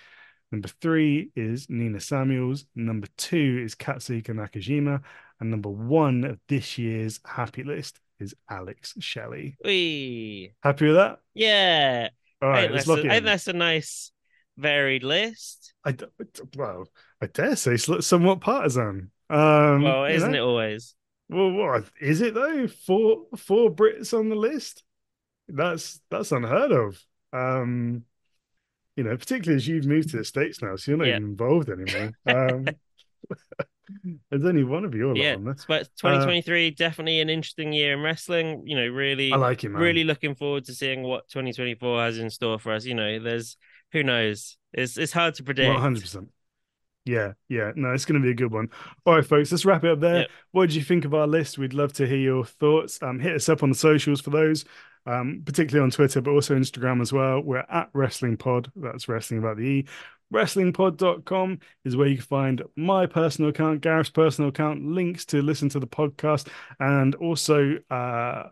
[0.51, 2.65] Number three is Nina Samuels.
[2.75, 5.01] Number two is Katsuhiko Nakajima.
[5.39, 9.57] And number one of this year's happy list is Alex Shelley.
[9.63, 10.53] Wee.
[10.61, 11.19] Happy with that?
[11.33, 12.09] Yeah.
[12.41, 14.11] All right, think let's lock a- it I think that's a nice
[14.57, 15.73] varied list.
[15.83, 16.05] I d-
[16.55, 16.87] well,
[17.21, 19.11] I dare say somewhat partisan.
[19.29, 20.37] Um, Well, isn't know?
[20.37, 20.95] it always?
[21.29, 22.67] Well, what is it though?
[22.67, 24.83] Four four Brits on the list.
[25.47, 27.01] That's that's unheard of.
[27.33, 28.03] Um,
[28.95, 31.17] you know, particularly as you've moved to the states now, so you're not Yeah.
[31.17, 32.11] even involved anymore.
[32.25, 32.65] Um,
[34.29, 35.37] there's only one of you Yeah.
[35.67, 38.63] But 2023 definitely an interesting year in wrestling.
[38.65, 39.81] You know, really I like it, man.
[39.81, 42.85] really looking forward to seeing what 2024 has in store for us.
[42.85, 43.57] You know, there's
[43.91, 44.57] who knows.
[44.73, 45.69] It's it's hard to predict.
[45.69, 46.29] One hundred percent.
[47.05, 47.71] Yeah, yeah.
[47.75, 48.69] No, it's going to be a good one.
[49.05, 50.19] All right, folks, let's wrap it up there.
[50.19, 50.29] Yep.
[50.51, 51.57] What did you think of our list?
[51.57, 53.01] We'd love to hear your thoughts.
[53.01, 54.65] Um, hit us up on the socials for those,
[55.05, 57.39] um, particularly on Twitter, but also Instagram as well.
[57.41, 58.69] We're at Wrstling Pod.
[58.75, 59.87] That's wrestling about the E.
[60.33, 65.69] WrstlingPod.com is where you can find my personal account, Gareth's personal account, links to listen
[65.69, 68.49] to the podcast, and also uh,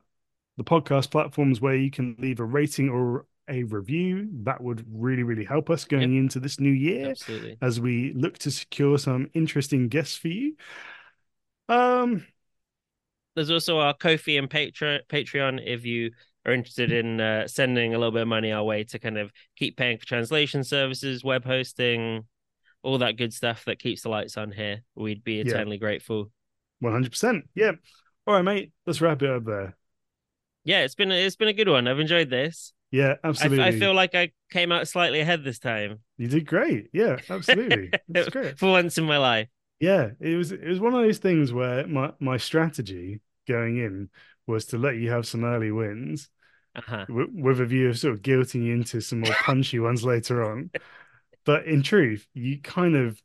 [0.56, 4.28] the podcast platforms where you can leave a rating or a review.
[4.44, 7.58] That would really, really help us going into this new year Absolutely.
[7.62, 10.56] as we look to secure some interesting guests for you.
[11.70, 12.26] Um,
[13.36, 16.12] There's also our Ko-fi and Patre- Patreon if you
[16.46, 19.32] are interested in uh, sending a little bit of money our way to kind of
[19.56, 22.26] keep paying for translation services, web hosting,
[22.84, 24.82] all that good stuff that keeps the lights on here.
[24.94, 25.42] We'd be Yeah.
[25.46, 26.32] eternally grateful.
[26.82, 27.50] 100%.
[27.56, 27.72] Yeah.
[28.28, 28.72] All right, mate.
[28.86, 29.76] Let's wrap it up there.
[30.64, 31.88] Yeah, it's been it's been a good one.
[31.88, 32.74] I've enjoyed this.
[32.96, 33.66] Yeah, I, absolutely.
[33.66, 36.90] I feel like I came out slightly ahead this time you did great.
[36.94, 37.92] Yeah, absolutely.
[38.10, 38.58] That's great.
[38.58, 39.50] for once in my life.
[39.80, 44.10] Yeah, it was it was one of those things where my my strategy going in
[44.48, 46.30] was to let you have some early wins
[46.76, 47.06] Uh-huh.
[47.10, 50.44] with, with a view of sort of guilting you into some more punchy ones later
[50.44, 50.72] on.
[51.46, 53.22] But in truth, you kind of,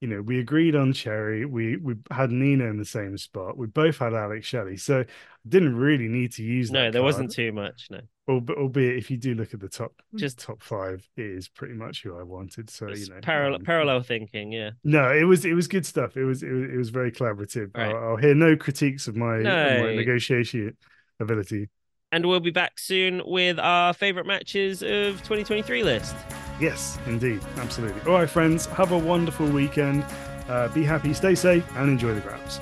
[0.00, 1.44] you know, we agreed on Cherry.
[1.44, 3.56] We we had Nina in the same spot.
[3.56, 5.04] We both had Alex Shelley, so
[5.48, 6.70] didn't really need to use.
[6.70, 7.04] No, that there card.
[7.04, 7.88] wasn't too much.
[7.90, 11.74] No, albeit if you do look at the top Just- top five, it is pretty
[11.74, 12.70] much who I wanted.
[12.70, 14.52] So you know, parallel um, parallel thinking.
[14.52, 14.70] Yeah.
[14.84, 16.16] No, it was it was good stuff.
[16.16, 17.76] It was it was, it was very collaborative.
[17.76, 17.94] Right.
[17.94, 20.76] I'll, I'll hear no critiques of my, of my negotiation
[21.20, 21.68] ability.
[22.10, 26.16] And we'll be back soon with our favorite matches of 2023 list.
[26.58, 28.00] Yes, indeed, absolutely.
[28.10, 30.04] All right, friends, have a wonderful weekend.
[30.48, 32.60] Uh, be happy, stay safe, and enjoy the grabs.